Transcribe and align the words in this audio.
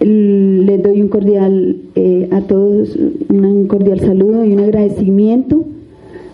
Les 0.00 0.82
doy 0.82 1.00
un 1.00 1.08
cordial 1.08 1.76
eh, 1.94 2.28
a 2.30 2.42
todos, 2.42 2.96
un 3.30 3.66
cordial 3.66 4.00
saludo 4.00 4.44
y 4.44 4.52
un 4.52 4.60
agradecimiento 4.60 5.64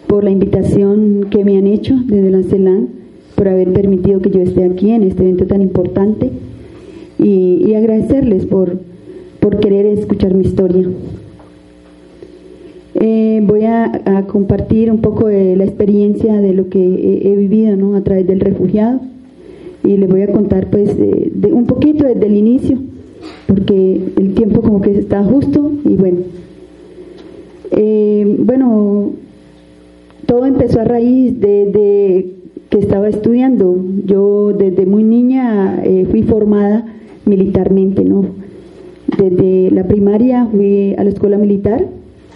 por 0.09 0.25
la 0.25 0.31
invitación 0.31 1.29
que 1.31 1.45
me 1.45 1.57
han 1.57 1.69
hecho 1.69 1.95
desde 2.07 2.31
la 2.31 2.43
CELAN, 2.43 2.89
por 3.37 3.49
haber 3.49 3.73
permitido 3.73 4.21
que 4.21 4.31
yo 4.31 4.41
esté 4.41 4.65
aquí 4.65 4.91
en 4.91 5.05
este 5.05 5.23
evento 5.23 5.47
tan 5.47 5.63
importante 5.63 6.31
y, 7.19 7.73
agradecerles 7.75 8.45
por, 8.45 8.79
por 9.41 9.59
querer 9.59 9.87
escuchar 9.87 10.35
mi 10.35 10.45
historia. 10.45 10.87
Eh, 12.95 13.43
voy 13.47 13.65
a, 13.65 14.27
compartir 14.29 14.91
un 14.91 15.01
poco 15.01 15.29
de 15.29 15.57
la 15.57 15.65
experiencia 15.65 16.41
de 16.41 16.53
lo 16.53 16.69
que 16.69 16.79
he, 16.79 17.37
vivido 17.37 17.75
¿no? 17.77 17.97
a 17.97 18.03
través 18.03 18.27
del 18.27 18.41
refugiado 18.41 19.01
y 19.83 19.97
les 19.97 20.09
voy 20.09 20.23
a 20.23 20.31
contar 20.31 20.69
pues 20.69 20.97
de, 20.97 21.53
un 21.53 21.65
poquito 21.65 22.05
desde 22.07 22.27
el 22.27 22.37
inicio 22.37 22.79
porque 23.47 24.13
el 24.17 24.35
tiempo 24.35 24.63
como 24.63 24.81
que 24.81 24.99
está 24.99 25.23
justo 25.23 25.73
y 25.85 25.97
bueno. 25.97 26.19
Eh, 27.71 28.37
bueno 28.41 29.11
todo 30.27 30.47
empezó 30.47 30.81
a 30.81 30.85
raíz 30.85 31.41
de, 31.41 32.35
que 32.71 32.79
estaba 32.79 33.09
estudiando. 33.09 33.77
Yo 34.07 34.53
desde 34.53 34.87
muy 34.87 35.05
niña 35.05 35.83
eh, 35.85 36.07
fui 36.11 36.23
formada 36.23 36.87
militarmente 37.25 38.05
no 38.05 38.27
desde 39.19 39.71
la 39.71 39.85
primaria 39.85 40.47
fui 40.47 40.95
a 40.95 41.05
la 41.05 41.11
escuela 41.11 41.39
militar 41.39 41.87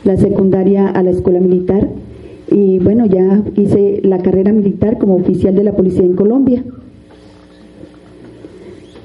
la 0.04 0.16
secundaria 0.16 0.88
a 0.88 1.02
la 1.02 1.10
escuela 1.10 1.40
militar 1.40 1.88
y 2.50 2.78
bueno 2.78 3.06
ya 3.06 3.42
hice 3.56 4.00
la 4.04 4.18
carrera 4.18 4.52
militar 4.52 4.98
como 4.98 5.16
oficial 5.16 5.54
de 5.54 5.64
la 5.64 5.72
policía 5.72 6.04
en 6.04 6.14
Colombia 6.14 6.62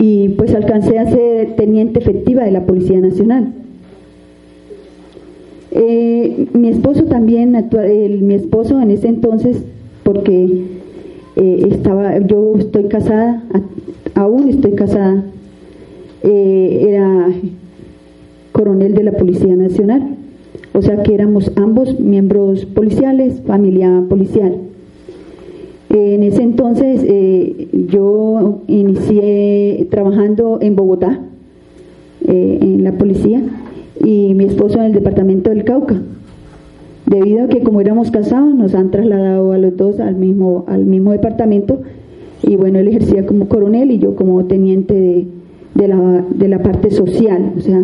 y 0.01 0.29
pues 0.29 0.55
alcancé 0.55 0.97
a 0.97 1.11
ser 1.11 1.55
teniente 1.55 1.99
efectiva 1.99 2.43
de 2.43 2.49
la 2.49 2.65
Policía 2.65 2.99
Nacional. 2.99 3.53
Eh, 5.69 6.47
mi 6.53 6.69
esposo 6.69 7.03
también, 7.03 7.51
mi 7.51 8.33
esposo 8.33 8.81
en 8.81 8.89
ese 8.89 9.09
entonces, 9.09 9.63
porque 10.03 10.63
eh, 11.35 11.67
estaba, 11.69 12.17
yo 12.17 12.55
estoy 12.57 12.85
casada, 12.85 13.43
aún 14.15 14.49
estoy 14.49 14.71
casada, 14.71 15.23
eh, 16.23 16.85
era 16.89 17.27
coronel 18.53 18.95
de 18.95 19.03
la 19.03 19.11
Policía 19.11 19.55
Nacional, 19.55 20.15
o 20.73 20.81
sea 20.81 21.03
que 21.03 21.13
éramos 21.13 21.51
ambos 21.55 21.99
miembros 21.99 22.65
policiales, 22.65 23.39
familia 23.45 24.03
policial. 24.09 24.70
En 25.93 26.23
ese 26.23 26.41
entonces 26.41 27.03
eh, 27.05 27.67
yo 27.89 28.61
inicié 28.67 29.87
trabajando 29.91 30.59
en 30.61 30.77
Bogotá, 30.77 31.19
eh, 32.25 32.59
en 32.61 32.83
la 32.85 32.93
policía, 32.93 33.41
y 34.01 34.33
mi 34.33 34.45
esposo 34.45 34.79
en 34.79 34.85
el 34.85 34.93
departamento 34.93 35.49
del 35.49 35.65
Cauca. 35.65 36.01
Debido 37.07 37.43
a 37.43 37.47
que 37.49 37.61
como 37.61 37.81
éramos 37.81 38.09
casados, 38.09 38.55
nos 38.55 38.73
han 38.73 38.89
trasladado 38.89 39.51
a 39.51 39.57
los 39.57 39.75
dos 39.75 39.99
al 39.99 40.15
mismo, 40.15 40.63
al 40.67 40.85
mismo 40.85 41.11
departamento, 41.11 41.81
y 42.41 42.55
bueno, 42.55 42.79
él 42.79 42.87
ejercía 42.87 43.25
como 43.25 43.49
coronel 43.49 43.91
y 43.91 43.99
yo 43.99 44.15
como 44.15 44.45
teniente 44.45 45.27
de, 45.75 45.87
la, 45.89 46.25
de 46.33 46.47
la 46.47 46.63
parte 46.63 46.89
social, 46.89 47.51
o 47.57 47.59
sea, 47.59 47.81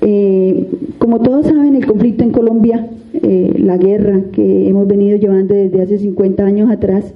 eh, 0.00 0.66
como 0.98 1.20
todos 1.20 1.46
saben, 1.46 1.76
el 1.76 1.86
conflicto 1.86 2.24
en 2.24 2.30
Colombia, 2.30 2.90
eh, 3.22 3.52
la 3.58 3.76
guerra 3.76 4.22
que 4.32 4.68
hemos 4.68 4.86
venido 4.86 5.16
llevando 5.18 5.54
desde 5.54 5.82
hace 5.82 5.98
50 5.98 6.44
años 6.44 6.70
atrás, 6.70 7.12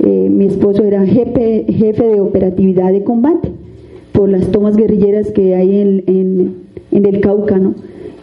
eh, 0.00 0.28
mi 0.30 0.46
esposo 0.46 0.84
era 0.84 1.04
jefe, 1.06 1.66
jefe 1.68 2.04
de 2.04 2.20
operatividad 2.20 2.92
de 2.92 3.04
combate 3.04 3.50
por 4.12 4.28
las 4.28 4.50
tomas 4.50 4.76
guerrilleras 4.76 5.30
que 5.30 5.54
hay 5.54 5.80
en, 5.80 6.04
en, 6.92 7.06
el 7.06 7.20
Cauca, 7.20 7.60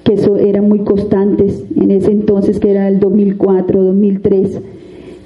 que 0.04 0.14
eso 0.14 0.38
eran 0.38 0.68
muy 0.68 0.80
constantes 0.80 1.66
en 1.76 1.92
ese 1.92 2.12
entonces, 2.12 2.60
que 2.60 2.72
era 2.72 2.88
el 2.88 3.00
2004, 3.00 3.84
2003. 3.84 4.62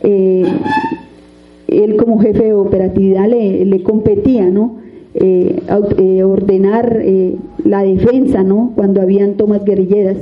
él 0.04 1.96
como 1.98 2.20
jefe 2.20 2.46
de 2.46 2.54
operatividad 2.54 3.28
le, 3.28 3.66
le 3.66 3.84
competía, 3.84 4.50
¿no? 4.50 4.80
Eh, 5.16 5.64
eh, 5.98 6.24
ordenar 6.24 7.00
eh, 7.02 7.36
la 7.64 7.82
defensa, 7.82 8.44
¿no? 8.44 8.74
Cuando 8.76 9.02
habían 9.02 9.36
tomas 9.36 9.66
guerrilleras. 9.66 10.18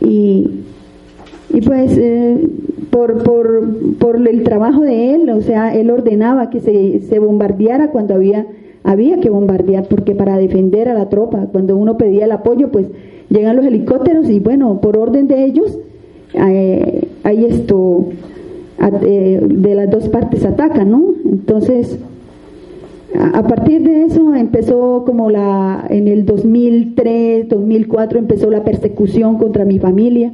Y, 0.00 0.48
y 1.52 1.60
pues 1.60 1.98
por, 2.90 3.22
por, 3.22 3.96
por, 3.98 4.28
el 4.28 4.42
trabajo 4.42 4.82
de 4.82 5.14
él, 5.14 5.30
o 5.30 5.40
sea, 5.40 5.74
él 5.74 5.90
ordenaba 5.90 6.50
que 6.50 6.60
se, 6.60 7.00
se 7.00 7.18
bombardeara 7.18 7.90
cuando 7.90 8.14
había, 8.14 8.46
había 8.82 9.20
que 9.20 9.30
bombardear, 9.30 9.86
porque 9.88 10.14
para 10.14 10.38
defender 10.38 10.88
a 10.88 10.94
la 10.94 11.08
tropa, 11.08 11.46
cuando 11.50 11.76
uno 11.76 11.96
pedía 11.96 12.24
el 12.24 12.32
apoyo, 12.32 12.70
pues 12.70 12.86
llegan 13.30 13.56
los 13.56 13.64
helicópteros 13.64 14.28
y 14.30 14.40
bueno, 14.40 14.80
por 14.80 14.96
orden 14.96 15.26
de 15.26 15.44
ellos, 15.44 15.78
hay 16.36 17.44
esto, 17.44 18.06
de 18.78 19.74
las 19.74 19.90
dos 19.90 20.08
partes 20.08 20.44
atacan, 20.44 20.90
¿no? 20.90 21.14
Entonces, 21.24 21.98
a 23.16 23.42
partir 23.46 23.82
de 23.82 24.04
eso 24.04 24.34
empezó 24.34 25.04
como 25.06 25.30
la, 25.30 25.86
en 25.88 26.08
el 26.08 26.26
2003, 26.26 27.48
2004 27.48 28.18
empezó 28.18 28.50
la 28.50 28.64
persecución 28.64 29.38
contra 29.38 29.64
mi 29.64 29.78
familia 29.78 30.32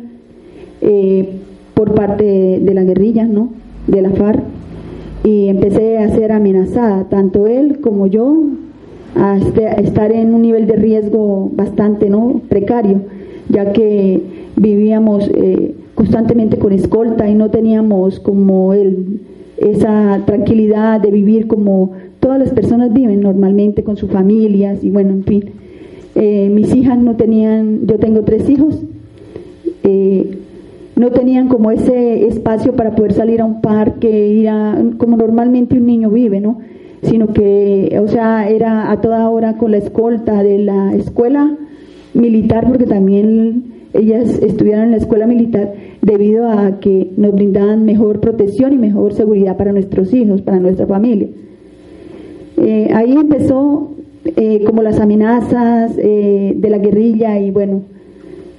eh, 0.80 1.28
por 1.74 1.94
parte 1.94 2.60
de, 2.60 2.74
la 2.74 2.84
guerrilla, 2.84 3.24
¿no? 3.24 3.50
De 3.86 4.00
la 4.00 4.10
FARC. 4.10 4.42
Y 5.24 5.48
empecé 5.48 5.98
a 5.98 6.08
ser 6.08 6.32
amenazada, 6.32 7.04
tanto 7.10 7.46
él 7.46 7.80
como 7.80 8.06
yo, 8.06 8.44
a, 9.14 9.36
este, 9.36 9.82
estar 9.82 10.10
en 10.12 10.34
un 10.34 10.40
nivel 10.42 10.66
de 10.66 10.76
riesgo 10.76 11.50
bastante, 11.54 12.08
¿no? 12.08 12.40
Precario, 12.48 13.02
ya 13.50 13.72
que 13.72 14.22
vivíamos 14.56 15.30
eh, 15.34 15.74
constantemente 15.94 16.58
con 16.58 16.72
escolta 16.72 17.28
y 17.28 17.34
no 17.34 17.50
teníamos 17.50 18.20
como 18.20 18.72
él 18.72 19.20
esa 19.58 20.22
tranquilidad 20.24 21.00
de 21.00 21.10
vivir 21.10 21.46
como 21.46 21.92
todas 22.30 22.46
las 22.46 22.54
personas 22.54 22.92
viven 22.92 23.22
normalmente 23.22 23.82
con 23.82 23.96
sus 23.96 24.08
familias 24.08 24.84
y 24.84 24.90
bueno, 24.90 25.10
en 25.10 25.24
fin. 25.24 25.44
Eh, 26.14 26.48
mis 26.48 26.72
hijas 26.76 26.96
no 26.96 27.16
tenían, 27.16 27.88
yo 27.88 27.98
tengo 27.98 28.22
tres 28.22 28.48
hijos, 28.48 28.80
eh, 29.82 30.38
no 30.94 31.10
tenían 31.10 31.48
como 31.48 31.72
ese 31.72 32.28
espacio 32.28 32.76
para 32.76 32.94
poder 32.94 33.14
salir 33.14 33.40
a 33.40 33.44
un 33.44 33.60
parque, 33.60 34.28
ir 34.28 34.48
a, 34.48 34.80
como 34.96 35.16
normalmente 35.16 35.76
un 35.76 35.86
niño 35.86 36.08
vive, 36.08 36.40
¿no? 36.40 36.60
Sino 37.02 37.32
que, 37.32 37.98
o 38.00 38.06
sea, 38.06 38.48
era 38.48 38.92
a 38.92 39.00
toda 39.00 39.28
hora 39.28 39.56
con 39.56 39.72
la 39.72 39.78
escolta 39.78 40.44
de 40.44 40.58
la 40.58 40.94
escuela 40.94 41.56
militar, 42.14 42.68
porque 42.68 42.86
también 42.86 43.64
ellas 43.92 44.38
estudiaron 44.40 44.84
en 44.84 44.90
la 44.92 44.98
escuela 44.98 45.26
militar 45.26 45.74
debido 46.00 46.48
a 46.48 46.78
que 46.78 47.10
nos 47.16 47.34
brindaban 47.34 47.84
mejor 47.84 48.20
protección 48.20 48.72
y 48.72 48.78
mejor 48.78 49.14
seguridad 49.14 49.56
para 49.56 49.72
nuestros 49.72 50.14
hijos, 50.14 50.42
para 50.42 50.60
nuestra 50.60 50.86
familia. 50.86 51.26
Eh, 52.60 52.90
ahí 52.94 53.12
empezó 53.12 53.92
eh, 54.36 54.62
como 54.66 54.82
las 54.82 55.00
amenazas 55.00 55.92
eh, 55.96 56.52
de 56.54 56.70
la 56.70 56.76
guerrilla 56.76 57.38
y 57.38 57.50
bueno, 57.50 57.82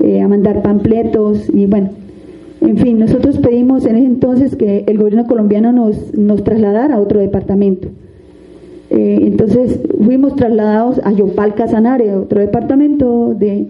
a 0.02 0.28
mandar 0.28 0.64
pampletos 0.64 1.48
y 1.54 1.68
bueno, 1.68 1.92
en 2.62 2.78
fin, 2.78 2.98
nosotros 2.98 3.38
pedimos 3.38 3.86
en 3.86 3.98
ese 3.98 4.08
entonces 4.08 4.56
que 4.56 4.84
el 4.88 4.98
gobierno 4.98 5.28
colombiano 5.28 5.72
nos, 5.72 6.16
nos 6.16 6.44
trasladara 6.44 6.96
a 6.96 7.00
otro 7.00 7.20
departamento. 7.20 7.88
entonces 8.90 9.80
fuimos 10.04 10.36
trasladados 10.36 11.00
a 11.04 11.12
Yopal 11.12 11.54
Casanare, 11.54 12.16
otro 12.16 12.40
departamento 12.40 13.36
de... 13.38 13.68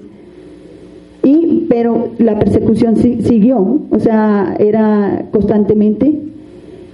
Y, 1.23 1.65
pero 1.69 2.07
la 2.17 2.39
persecución 2.39 2.95
siguió, 2.95 3.81
o 3.91 3.99
sea, 3.99 4.55
era 4.57 5.25
constantemente. 5.31 6.17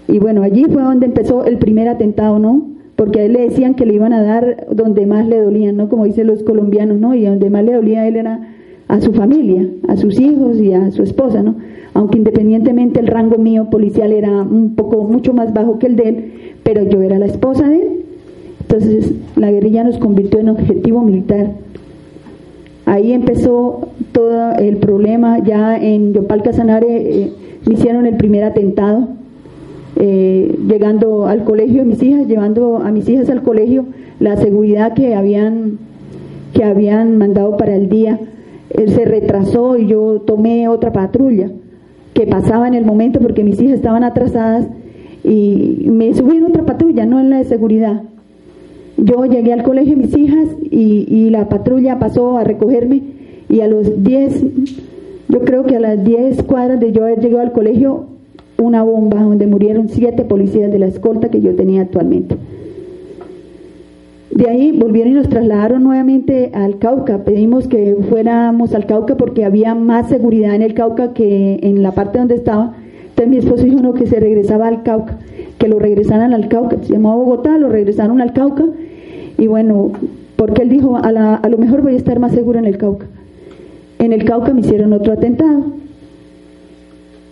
Y 0.07 0.17
bueno, 0.17 0.41
allí 0.41 0.65
fue 0.65 0.81
donde 0.81 1.05
empezó 1.05 1.45
el 1.45 1.57
primer 1.57 1.87
atentado, 1.87 2.39
¿no? 2.39 2.76
Porque 2.97 3.21
a 3.21 3.23
él 3.25 3.33
le 3.33 3.41
decían 3.41 3.75
que 3.75 3.85
le 3.85 3.93
iban 3.93 4.11
a 4.11 4.23
dar 4.23 4.65
donde 4.71 5.05
más 5.05 5.25
le 5.27 5.39
dolían, 5.39 5.77
¿no? 5.77 5.87
Como 5.87 6.05
dicen 6.05 6.25
los 6.25 6.41
colombianos, 6.41 6.97
¿no? 6.97 7.13
Y 7.13 7.25
donde 7.25 7.49
más 7.51 7.63
le 7.63 7.73
dolía 7.73 8.01
a 8.01 8.07
él 8.07 8.15
era 8.15 8.41
a 8.87 8.99
su 8.99 9.13
familia, 9.13 9.69
a 9.87 9.95
sus 9.97 10.19
hijos 10.19 10.57
y 10.57 10.73
a 10.73 10.89
su 10.89 11.03
esposa, 11.03 11.43
¿no? 11.43 11.55
Aunque 11.93 12.17
independientemente 12.17 12.99
el 12.99 13.05
rango 13.05 13.37
mío 13.37 13.69
policial 13.69 14.11
era 14.11 14.41
un 14.41 14.73
poco, 14.75 15.03
mucho 15.03 15.31
más 15.31 15.53
bajo 15.53 15.77
que 15.77 15.85
el 15.85 15.95
de 15.95 16.09
él, 16.09 16.31
pero 16.63 16.89
yo 16.89 17.03
era 17.03 17.19
la 17.19 17.27
esposa 17.27 17.69
de 17.69 17.75
él. 17.75 17.87
Entonces 18.61 19.13
la 19.35 19.51
guerrilla 19.51 19.83
nos 19.83 19.99
convirtió 19.99 20.39
en 20.39 20.49
objetivo 20.49 21.03
militar. 21.03 21.51
Ahí 22.87 23.11
empezó 23.11 23.89
todo 24.11 24.53
el 24.53 24.77
problema, 24.77 25.37
ya 25.43 25.77
en 25.77 26.13
Yopal 26.13 26.41
Casanare 26.41 26.87
eh, 27.21 27.31
me 27.67 27.75
hicieron 27.75 28.07
el 28.07 28.17
primer 28.17 28.43
atentado, 28.43 29.09
eh, 29.99 30.57
llegando 30.67 31.27
al 31.27 31.43
colegio 31.43 31.79
de 31.79 31.85
mis 31.85 32.01
hijas, 32.03 32.27
llevando 32.27 32.77
a 32.77 32.91
mis 32.91 33.07
hijas 33.09 33.29
al 33.29 33.43
colegio, 33.43 33.85
la 34.19 34.37
seguridad 34.37 34.93
que 34.93 35.15
habían, 35.15 35.79
que 36.53 36.63
habían 36.63 37.17
mandado 37.17 37.57
para 37.57 37.75
el 37.75 37.89
día 37.89 38.19
él 38.69 38.89
se 38.89 39.05
retrasó 39.05 39.77
y 39.77 39.87
yo 39.87 40.21
tomé 40.21 40.67
otra 40.67 40.91
patrulla 40.91 41.49
que 42.13 42.27
pasaba 42.27 42.67
en 42.67 42.73
el 42.73 42.85
momento 42.85 43.19
porque 43.19 43.43
mis 43.43 43.59
hijas 43.61 43.75
estaban 43.75 44.03
atrasadas 44.03 44.67
y 45.23 45.85
me 45.89 46.13
subí 46.13 46.37
en 46.37 46.45
otra 46.45 46.65
patrulla, 46.65 47.05
no 47.05 47.19
en 47.19 47.29
la 47.29 47.37
de 47.37 47.45
seguridad. 47.45 48.03
yo 48.97 49.25
llegué 49.25 49.53
al 49.53 49.63
colegio 49.63 49.95
de 49.95 50.03
mis 50.03 50.17
hijas 50.17 50.47
y, 50.69 51.05
y 51.07 51.29
la 51.29 51.47
patrulla 51.49 51.99
pasó 51.99 52.37
a 52.37 52.43
recogerme 52.43 53.01
y 53.49 53.61
a 53.61 53.67
los 53.67 54.03
10, 54.03 54.43
yo 55.29 55.41
creo 55.41 55.65
que 55.65 55.77
a 55.77 55.79
las 55.79 56.03
10 56.03 56.43
cuadras 56.43 56.79
de 56.79 56.91
yo 56.91 57.03
haber 57.03 57.19
llegado 57.19 57.41
al 57.41 57.51
colegio, 57.51 58.05
una 58.59 58.83
bomba 58.83 59.21
donde 59.21 59.47
murieron 59.47 59.89
siete 59.89 60.23
policías 60.23 60.71
de 60.71 60.79
la 60.79 60.87
escolta 60.87 61.29
que 61.29 61.41
yo 61.41 61.55
tenía 61.55 61.81
actualmente. 61.81 62.37
De 64.31 64.49
ahí 64.49 64.71
volvieron 64.71 65.13
y 65.13 65.15
nos 65.15 65.29
trasladaron 65.29 65.83
nuevamente 65.83 66.51
al 66.53 66.77
Cauca. 66.77 67.23
Pedimos 67.23 67.67
que 67.67 67.95
fuéramos 68.09 68.75
al 68.75 68.85
Cauca 68.85 69.15
porque 69.15 69.45
había 69.45 69.73
más 69.73 70.09
seguridad 70.09 70.53
en 70.53 70.61
el 70.61 70.73
Cauca 70.73 71.13
que 71.13 71.59
en 71.63 71.81
la 71.81 71.93
parte 71.93 72.19
donde 72.19 72.35
estaba. 72.35 72.73
Entonces 73.09 73.29
mi 73.29 73.37
esposo 73.37 73.63
dijo 73.63 73.79
no, 73.79 73.93
que 73.93 74.05
se 74.05 74.19
regresaba 74.19 74.67
al 74.67 74.83
Cauca, 74.83 75.17
que 75.57 75.67
lo 75.67 75.79
regresaran 75.79 76.33
al 76.33 76.49
Cauca. 76.49 76.77
Se 76.83 76.93
llamó 76.93 77.17
Bogotá, 77.17 77.57
lo 77.57 77.69
regresaron 77.69 78.21
al 78.21 78.33
Cauca. 78.33 78.65
Y 79.37 79.47
bueno, 79.47 79.93
porque 80.35 80.61
él 80.61 80.69
dijo, 80.69 80.97
a, 80.97 81.35
a 81.35 81.49
lo 81.49 81.57
mejor 81.57 81.81
voy 81.81 81.93
a 81.93 81.97
estar 81.97 82.19
más 82.19 82.33
seguro 82.33 82.59
en 82.59 82.65
el 82.65 82.77
Cauca. 82.77 83.07
En 83.97 84.13
el 84.13 84.23
Cauca 84.25 84.53
me 84.53 84.59
hicieron 84.59 84.93
otro 84.93 85.13
atentado 85.13 85.63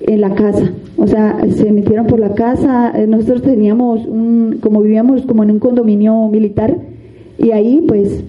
en 0.01 0.21
la 0.21 0.33
casa. 0.33 0.71
O 0.97 1.07
sea, 1.07 1.39
se 1.49 1.71
metieron 1.71 2.07
por 2.07 2.19
la 2.19 2.33
casa. 2.33 2.91
Eh, 2.95 3.07
nosotros 3.07 3.41
teníamos 3.41 4.05
un, 4.05 4.59
como 4.61 4.81
vivíamos 4.81 5.25
como 5.25 5.43
en 5.43 5.51
un 5.51 5.59
condominio 5.59 6.27
militar, 6.29 6.75
y 7.37 7.51
ahí 7.51 7.83
pues 7.87 8.23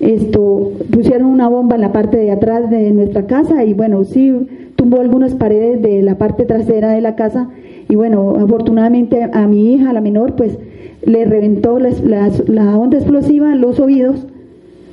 esto 0.00 0.72
pusieron 0.92 1.26
una 1.26 1.48
bomba 1.48 1.74
en 1.74 1.80
la 1.80 1.92
parte 1.92 2.18
de 2.18 2.30
atrás 2.30 2.70
de 2.70 2.92
nuestra 2.92 3.26
casa 3.26 3.64
y 3.64 3.74
bueno, 3.74 4.04
sí 4.04 4.32
tumbó 4.76 5.00
algunas 5.00 5.34
paredes 5.34 5.82
de 5.82 6.02
la 6.02 6.16
parte 6.16 6.44
trasera 6.44 6.90
de 6.92 7.00
la 7.00 7.16
casa 7.16 7.48
y 7.88 7.96
bueno, 7.96 8.36
afortunadamente 8.36 9.28
a 9.32 9.46
mi 9.48 9.74
hija, 9.74 9.92
la 9.92 10.00
menor, 10.00 10.36
pues 10.36 10.56
le 11.04 11.24
reventó 11.24 11.78
la 11.78 12.78
onda 12.78 12.98
explosiva 12.98 13.54
los 13.54 13.80
oídos, 13.80 14.26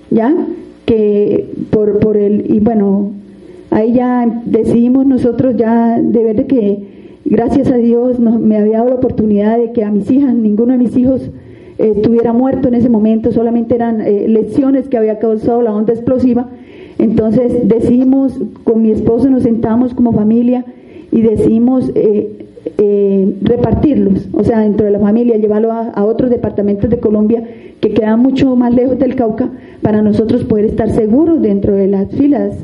¿ya? 0.09 0.33
Que 0.85 1.49
por, 1.71 1.99
por 1.99 2.17
el, 2.17 2.51
y 2.51 2.59
bueno, 2.59 3.11
ahí 3.69 3.93
ya 3.93 4.41
decidimos 4.45 5.05
nosotros 5.05 5.55
ya 5.57 5.99
de 6.01 6.23
ver 6.23 6.47
que 6.47 6.94
gracias 7.25 7.67
a 7.69 7.77
Dios 7.77 8.19
me 8.19 8.57
había 8.57 8.77
dado 8.77 8.89
la 8.89 8.95
oportunidad 8.95 9.57
de 9.57 9.71
que 9.71 9.83
a 9.83 9.91
mis 9.91 10.09
hijas, 10.09 10.33
ninguno 10.33 10.73
de 10.73 10.79
mis 10.79 10.95
hijos 10.95 11.29
estuviera 11.77 12.33
muerto 12.33 12.67
en 12.67 12.75
ese 12.75 12.89
momento, 12.89 13.31
solamente 13.31 13.75
eran 13.75 14.01
eh, 14.01 14.27
lesiones 14.27 14.87
que 14.87 14.97
había 14.97 15.19
causado 15.19 15.61
la 15.61 15.73
onda 15.73 15.93
explosiva. 15.93 16.47
Entonces 16.97 17.67
decidimos, 17.67 18.39
con 18.63 18.81
mi 18.81 18.91
esposo 18.91 19.29
nos 19.29 19.43
sentamos 19.43 19.93
como 19.93 20.13
familia 20.13 20.63
y 21.11 21.21
decidimos 21.21 21.91
eh, 21.93 22.45
eh, 22.77 23.35
repartirlos, 23.41 24.27
o 24.31 24.43
sea, 24.43 24.59
dentro 24.59 24.85
de 24.85 24.91
la 24.91 24.99
familia, 24.99 25.37
llevarlo 25.37 25.71
a, 25.71 26.03
otros 26.05 26.29
departamentos 26.29 26.89
de 26.89 26.99
Colombia 26.99 27.43
que 27.79 27.93
quedan 27.93 28.21
mucho 28.21 28.55
más 28.55 28.73
lejos 28.73 28.97
del 28.97 29.15
Cauca 29.15 29.49
para 29.81 30.01
nosotros 30.01 30.45
poder 30.45 30.65
estar 30.65 30.89
seguros 30.89 31.41
dentro 31.41 31.73
de 31.73 31.87
las 31.87 32.09
filas 32.09 32.55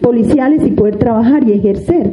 policiales 0.00 0.64
y 0.64 0.70
poder 0.70 0.96
trabajar 0.96 1.46
y 1.46 1.52
ejercer. 1.52 2.12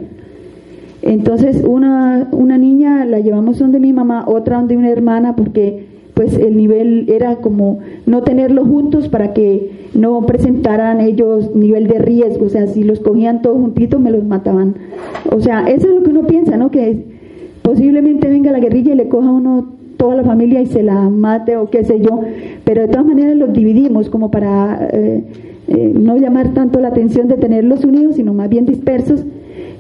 Entonces, 1.02 1.64
una, 1.66 2.28
una 2.32 2.58
niña 2.58 3.06
la 3.06 3.20
llevamos 3.20 3.60
donde 3.60 3.80
mi 3.80 3.94
mamá, 3.94 4.26
otra 4.28 4.58
donde 4.58 4.78
una 4.78 4.90
hermana, 4.90 5.36
porque 5.36 5.88
pues 6.14 6.36
el 6.36 6.58
nivel 6.58 7.10
era 7.10 7.38
como 7.38 7.80
no 8.06 8.24
tenerlos 8.24 8.68
juntos 8.68 9.08
para 9.08 9.34
que 9.34 9.88
no 9.94 10.26
presentaran 10.26 11.00
ellos 11.00 11.56
nivel 11.56 11.88
de 11.88 12.00
riesgo, 12.00 12.46
o 12.46 12.50
sea, 12.50 12.68
si 12.68 12.84
los 12.84 13.00
cogían 13.00 13.42
todos 13.42 13.58
juntitos 13.58 14.02
me 14.02 14.12
los 14.12 14.26
mataban. 14.26 14.76
O 15.32 15.40
sea, 15.40 15.70
eso 15.70 15.88
es 15.88 15.94
lo 15.94 16.04
que 16.04 16.10
uno 16.10 16.28
piensa, 16.28 16.58
¿no? 16.58 16.72
Que 16.72 17.06
posiblemente 17.62 18.28
venga 18.28 18.52
la 18.52 18.60
guerrilla 18.60 18.94
y 18.94 18.98
le 18.98 19.08
coja 19.08 19.30
a 19.30 19.32
uno 19.32 19.68
toda 19.96 20.16
la 20.16 20.24
familia 20.24 20.62
y 20.62 20.66
se 20.66 20.84
la 20.84 21.10
mate 21.10 21.56
o 21.56 21.70
qué 21.70 21.86
sé 21.86 22.02
yo, 22.02 22.20
pero 22.66 22.82
de 22.82 22.90
todas 22.90 23.06
maneras 23.06 23.38
los 23.38 23.54
dividimos 23.54 24.10
como 24.10 24.30
para 24.30 24.90
eh, 24.92 25.24
eh, 25.70 25.94
no 25.94 26.18
llamar 26.18 26.54
tanto 26.54 26.80
la 26.80 26.90
atención 26.90 27.28
de 27.28 27.36
tenerlos 27.36 27.86
unidos, 27.86 28.16
sino 28.16 28.34
más 28.34 28.50
bien 28.50 28.66
dispersos. 28.66 29.24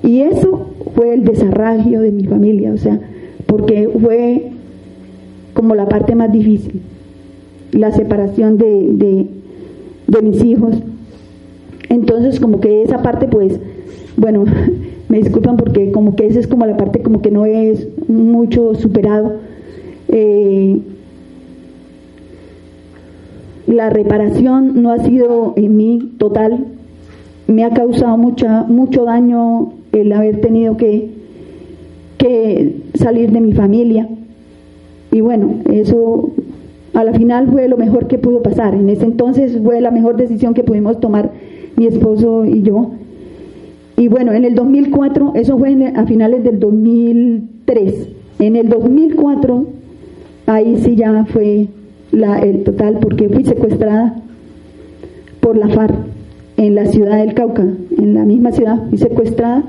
Y 0.03 0.21
eso 0.21 0.67
fue 0.95 1.13
el 1.13 1.23
desarragio 1.23 2.01
de 2.01 2.11
mi 2.11 2.25
familia, 2.25 2.71
o 2.73 2.77
sea, 2.77 2.99
porque 3.45 3.89
fue 4.01 4.51
como 5.53 5.75
la 5.75 5.87
parte 5.87 6.15
más 6.15 6.31
difícil, 6.31 6.81
la 7.71 7.91
separación 7.91 8.57
de, 8.57 9.27
de, 10.07 10.21
mis 10.21 10.43
hijos. 10.43 10.75
Entonces, 11.89 12.39
como 12.39 12.59
que 12.59 12.83
esa 12.83 13.01
parte, 13.01 13.27
pues, 13.27 13.59
bueno, 14.15 14.45
me 15.09 15.17
disculpan 15.17 15.57
porque 15.57 15.91
como 15.91 16.15
que 16.15 16.27
esa 16.27 16.39
es 16.39 16.47
como 16.47 16.65
la 16.65 16.77
parte 16.77 17.01
como 17.01 17.21
que 17.21 17.31
no 17.31 17.45
es 17.45 17.87
mucho 18.07 18.75
superado. 18.75 19.37
Eh, 20.07 20.79
la 23.67 23.89
reparación 23.89 24.81
no 24.81 24.91
ha 24.91 24.99
sido 24.99 25.53
en 25.55 25.77
mí 25.77 26.13
total, 26.17 26.65
me 27.47 27.63
ha 27.63 27.69
causado 27.71 28.17
mucha, 28.17 28.63
mucho 28.63 29.05
daño 29.05 29.73
el 29.91 30.11
haber 30.11 30.41
tenido 30.41 30.77
que, 30.77 31.09
que 32.17 32.75
salir 32.95 33.31
de 33.31 33.41
mi 33.41 33.53
familia. 33.53 34.07
Y 35.11 35.21
bueno, 35.21 35.55
eso 35.71 36.31
a 36.93 37.03
la 37.03 37.13
final 37.13 37.47
fue 37.51 37.67
lo 37.67 37.77
mejor 37.77 38.07
que 38.07 38.17
pudo 38.17 38.41
pasar. 38.41 38.75
En 38.75 38.89
ese 38.89 39.05
entonces 39.05 39.57
fue 39.63 39.81
la 39.81 39.91
mejor 39.91 40.17
decisión 40.17 40.53
que 40.53 40.63
pudimos 40.63 40.99
tomar 40.99 41.31
mi 41.75 41.87
esposo 41.87 42.45
y 42.45 42.61
yo. 42.61 42.91
Y 43.97 44.07
bueno, 44.07 44.33
en 44.33 44.45
el 44.45 44.55
2004, 44.55 45.33
eso 45.35 45.57
fue 45.57 45.93
a 45.95 46.05
finales 46.05 46.43
del 46.43 46.59
2003. 46.59 48.09
En 48.39 48.55
el 48.55 48.69
2004, 48.69 49.65
ahí 50.45 50.77
sí 50.83 50.95
ya 50.95 51.25
fue 51.25 51.67
la, 52.11 52.39
el 52.39 52.63
total, 52.63 52.99
porque 53.01 53.29
fui 53.29 53.43
secuestrada 53.43 54.15
por 55.41 55.57
la 55.57 55.69
FARC 55.69 55.95
en 56.57 56.75
la 56.75 56.85
ciudad 56.85 57.17
del 57.17 57.33
Cauca, 57.33 57.65
en 57.97 58.13
la 58.13 58.25
misma 58.25 58.51
ciudad, 58.51 58.87
fui 58.89 58.97
secuestrada. 58.97 59.63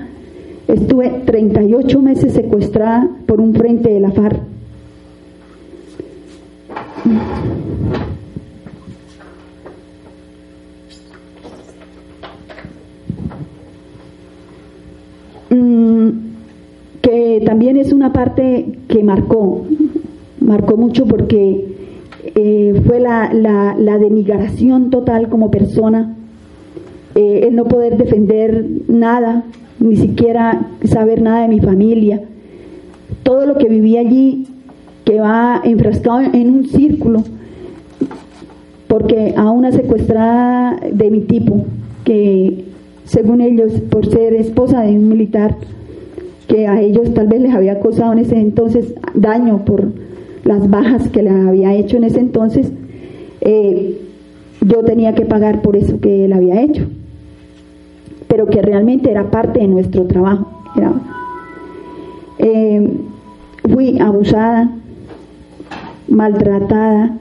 Estuve 0.72 1.22
38 1.26 2.00
meses 2.00 2.32
secuestrada 2.32 3.08
por 3.26 3.40
un 3.40 3.54
frente 3.54 3.90
de 3.90 3.98
la 3.98 4.12
FARC. 4.12 4.40
Mm, 15.50 16.08
que 17.02 17.42
también 17.44 17.76
es 17.76 17.92
una 17.92 18.12
parte 18.12 18.78
que 18.86 19.02
marcó, 19.02 19.66
marcó 20.40 20.76
mucho 20.76 21.04
porque 21.06 21.66
eh, 22.36 22.80
fue 22.86 23.00
la, 23.00 23.32
la, 23.32 23.98
denigración 23.98 24.90
total 24.90 25.28
como 25.28 25.50
persona, 25.50 26.14
eh, 27.16 27.40
el 27.48 27.56
no 27.56 27.64
poder 27.64 27.96
defender 27.96 28.64
nada, 28.86 29.44
ni 29.80 29.96
siquiera 29.96 30.68
saber 30.84 31.22
nada 31.22 31.42
de 31.42 31.48
mi 31.48 31.60
familia, 31.60 32.20
todo 33.22 33.46
lo 33.46 33.56
que 33.56 33.68
viví 33.68 33.96
allí 33.96 34.46
que 35.04 35.18
va 35.18 35.60
enfrascado 35.64 36.20
en 36.20 36.50
un 36.50 36.66
círculo, 36.66 37.24
porque 38.86 39.34
a 39.36 39.50
una 39.50 39.72
secuestrada 39.72 40.78
de 40.92 41.10
mi 41.10 41.20
tipo, 41.20 41.64
que 42.04 42.64
según 43.04 43.40
ellos, 43.40 43.72
por 43.90 44.06
ser 44.06 44.34
esposa 44.34 44.82
de 44.82 44.92
un 44.92 45.08
militar, 45.08 45.56
que 46.46 46.66
a 46.66 46.80
ellos 46.80 47.14
tal 47.14 47.28
vez 47.28 47.40
les 47.40 47.54
había 47.54 47.80
causado 47.80 48.12
en 48.12 48.18
ese 48.20 48.38
entonces 48.38 48.94
daño 49.14 49.64
por 49.64 49.92
las 50.44 50.68
bajas 50.68 51.08
que 51.08 51.22
le 51.22 51.30
había 51.30 51.74
hecho 51.74 51.96
en 51.96 52.04
ese 52.04 52.20
entonces, 52.20 52.72
eh, 53.40 53.98
yo 54.60 54.82
tenía 54.84 55.14
que 55.14 55.24
pagar 55.24 55.62
por 55.62 55.76
eso 55.76 56.00
que 56.00 56.24
él 56.24 56.32
había 56.32 56.60
hecho, 56.60 56.86
pero 58.30 58.46
que 58.46 58.62
realmente 58.62 59.10
era 59.10 59.30
parte 59.30 59.58
de 59.58 59.66
nuestro 59.66 60.06
trabajo. 60.06 60.46
Eh, 62.38 62.90
fui 63.70 63.98
abusada, 63.98 64.70
maltratada, 66.08 67.18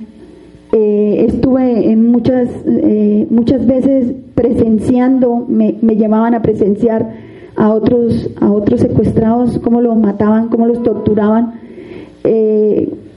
eh, 0.72 1.26
estuve 1.28 1.92
en 1.92 2.10
muchas, 2.10 2.48
eh, 2.66 3.28
muchas 3.30 3.66
veces 3.66 4.14
presenciando, 4.36 5.46
me, 5.50 5.76
me, 5.82 5.98
llevaban 5.98 6.36
a 6.36 6.42
presenciar 6.42 7.12
a 7.58 7.74
otros, 7.74 8.30
a 8.40 8.50
otros 8.52 8.80
secuestrados, 8.80 9.60
cómo 9.60 9.82
los 9.82 9.98
mataban, 9.98 10.48
cómo 10.48 10.68
los 10.68 10.84
torturaban, 10.84 11.56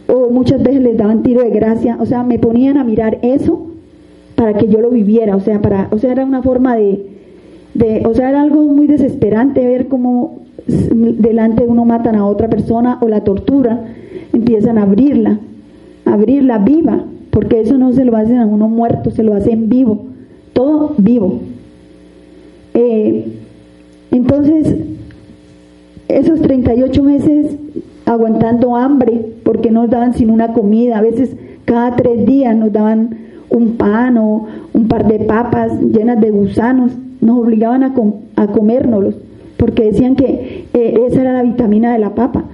o 0.08 0.30
muchas 0.30 0.62
veces 0.62 0.82
les 0.82 0.96
daban 0.96 1.22
tiro 1.22 1.42
de 1.42 1.50
gracia, 1.50 1.98
o 2.00 2.06
sea, 2.06 2.24
me 2.24 2.38
ponían 2.38 2.78
a 2.78 2.84
mirar 2.84 3.18
eso 3.22 3.66
para 4.34 4.54
que 4.54 4.66
yo 4.66 4.80
lo 4.80 4.90
viviera, 4.90 5.36
o 5.36 5.40
sea, 5.40 5.60
para, 5.60 5.88
o 5.92 5.98
sea, 5.98 6.10
era 6.10 6.24
una 6.24 6.42
forma 6.42 6.74
de, 6.74 7.11
de 7.74 8.02
o 8.06 8.14
sea, 8.14 8.30
era 8.30 8.42
algo 8.42 8.62
muy 8.64 8.86
desesperante 8.86 9.66
ver 9.66 9.88
cómo 9.88 10.42
delante 10.66 11.64
de 11.64 11.68
uno 11.68 11.84
matan 11.84 12.16
a 12.16 12.26
otra 12.26 12.48
persona 12.48 12.98
o 13.00 13.08
la 13.08 13.24
tortura, 13.24 13.84
empiezan 14.32 14.78
a 14.78 14.82
abrirla, 14.82 15.38
abrirla 16.04 16.58
viva, 16.58 17.04
porque 17.30 17.60
eso 17.60 17.78
no 17.78 17.92
se 17.92 18.04
lo 18.04 18.16
hacen 18.16 18.38
a 18.38 18.46
uno 18.46 18.68
muerto, 18.68 19.10
se 19.10 19.22
lo 19.22 19.34
hacen 19.34 19.68
vivo, 19.68 20.06
todo 20.52 20.94
vivo. 20.98 21.40
Eh, 22.74 23.26
entonces, 24.10 24.76
esos 26.08 26.40
38 26.42 27.02
meses 27.02 27.56
aguantando 28.04 28.76
hambre, 28.76 29.32
porque 29.44 29.70
no 29.70 29.86
daban 29.86 30.14
sin 30.14 30.30
una 30.30 30.52
comida, 30.52 30.98
a 30.98 31.02
veces 31.02 31.34
cada 31.64 31.96
tres 31.96 32.26
días 32.26 32.54
nos 32.54 32.72
daban 32.72 33.16
un 33.48 33.76
pan 33.76 34.18
o 34.18 34.46
un 34.72 34.88
par 34.88 35.06
de 35.06 35.20
papas 35.20 35.80
llenas 35.80 36.20
de 36.20 36.30
gusanos, 36.30 36.92
nos 37.22 37.38
obligaban 37.38 37.84
a, 37.84 37.94
a 38.36 38.46
comérnoslos, 38.48 39.14
porque 39.56 39.84
decían 39.84 40.16
que 40.16 40.66
eh, 40.74 41.00
esa 41.06 41.22
era 41.22 41.32
la 41.32 41.44
vitamina 41.44 41.92
de 41.92 42.00
la 42.00 42.14
papa, 42.14 42.44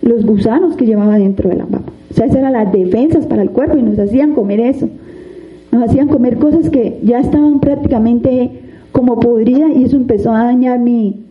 los 0.00 0.24
gusanos 0.24 0.76
que 0.76 0.86
llevaba 0.86 1.18
dentro 1.18 1.50
de 1.50 1.56
la 1.56 1.66
papa. 1.66 1.92
O 2.10 2.14
sea, 2.14 2.26
esas 2.26 2.38
eran 2.38 2.52
las 2.52 2.72
defensas 2.72 3.26
para 3.26 3.42
el 3.42 3.50
cuerpo 3.50 3.76
y 3.76 3.82
nos 3.82 3.98
hacían 3.98 4.32
comer 4.32 4.60
eso. 4.60 4.88
Nos 5.72 5.82
hacían 5.82 6.06
comer 6.06 6.38
cosas 6.38 6.70
que 6.70 7.00
ya 7.02 7.18
estaban 7.18 7.58
prácticamente 7.58 8.52
como 8.92 9.18
podridas 9.18 9.72
y 9.74 9.84
eso 9.84 9.96
empezó 9.96 10.32
a 10.32 10.44
dañar 10.44 10.78
mi, 10.78 11.24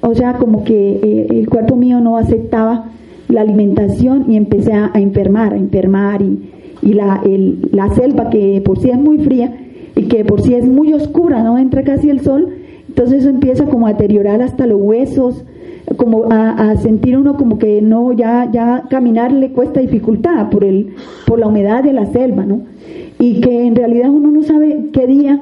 o 0.00 0.14
sea, 0.14 0.34
como 0.34 0.62
que 0.62 1.00
eh, 1.02 1.26
el 1.30 1.48
cuerpo 1.48 1.74
mío 1.74 2.00
no 2.00 2.16
aceptaba 2.16 2.86
la 3.28 3.40
alimentación 3.40 4.30
y 4.30 4.36
empecé 4.36 4.72
a, 4.72 4.92
enfermar, 4.94 5.52
a 5.52 5.56
enfermar 5.56 6.22
y, 6.22 6.48
y 6.80 6.92
la, 6.92 7.22
la 7.72 7.92
selva 7.94 8.30
que 8.30 8.62
por 8.64 8.78
sí 8.78 8.90
es 8.90 8.98
muy 8.98 9.18
fría 9.18 9.59
y 9.96 10.04
que 10.04 10.24
por 10.24 10.42
sí 10.42 10.54
es 10.54 10.66
muy 10.66 10.92
oscura, 10.92 11.42
no 11.42 11.58
entra 11.58 11.82
casi 11.82 12.10
el 12.10 12.20
sol, 12.20 12.48
entonces 12.88 13.20
eso 13.20 13.30
empieza 13.30 13.66
como 13.66 13.86
a 13.86 13.92
deteriorar 13.92 14.42
hasta 14.42 14.66
los 14.66 14.80
huesos, 14.80 15.44
como 15.96 16.28
a, 16.30 16.76
sentir 16.76 17.16
uno 17.16 17.36
como 17.36 17.58
que 17.58 17.82
no, 17.82 18.12
ya, 18.12 18.48
ya 18.50 18.84
caminar 18.88 19.32
le 19.32 19.50
cuesta 19.50 19.80
dificultad 19.80 20.50
por, 20.50 20.64
el, 20.64 20.94
por 21.26 21.38
la 21.38 21.46
humedad 21.46 21.82
de 21.82 21.92
la 21.92 22.06
selva, 22.06 22.44
¿no? 22.44 22.60
Y 23.18 23.40
que 23.40 23.66
en 23.66 23.74
realidad 23.74 24.10
uno 24.10 24.30
no 24.30 24.42
sabe 24.42 24.88
qué 24.92 25.06
día, 25.06 25.40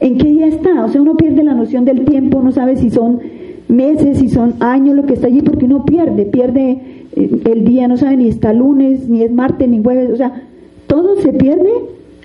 en 0.00 0.18
qué 0.18 0.28
día 0.28 0.46
está, 0.46 0.84
o 0.84 0.88
sea, 0.88 1.00
uno 1.00 1.16
pierde 1.16 1.42
la 1.44 1.54
noción 1.54 1.84
del 1.84 2.04
tiempo, 2.04 2.42
no 2.42 2.52
sabe 2.52 2.76
si 2.76 2.90
son 2.90 3.20
meses, 3.68 4.18
si 4.18 4.28
son 4.28 4.54
años 4.60 4.96
lo 4.96 5.06
que 5.06 5.14
está 5.14 5.26
allí, 5.26 5.42
porque 5.42 5.64
uno 5.64 5.84
pierde, 5.84 6.26
pierde 6.26 6.80
eh, 7.14 7.40
el 7.44 7.64
día, 7.64 7.88
no 7.88 7.96
sabe 7.96 8.16
ni 8.16 8.28
está 8.28 8.52
lunes, 8.52 9.08
ni 9.08 9.22
es 9.22 9.32
martes, 9.32 9.68
ni 9.68 9.82
jueves, 9.82 10.10
o 10.12 10.16
sea, 10.16 10.42
todo 10.86 11.20
se 11.20 11.32
pierde 11.32 11.70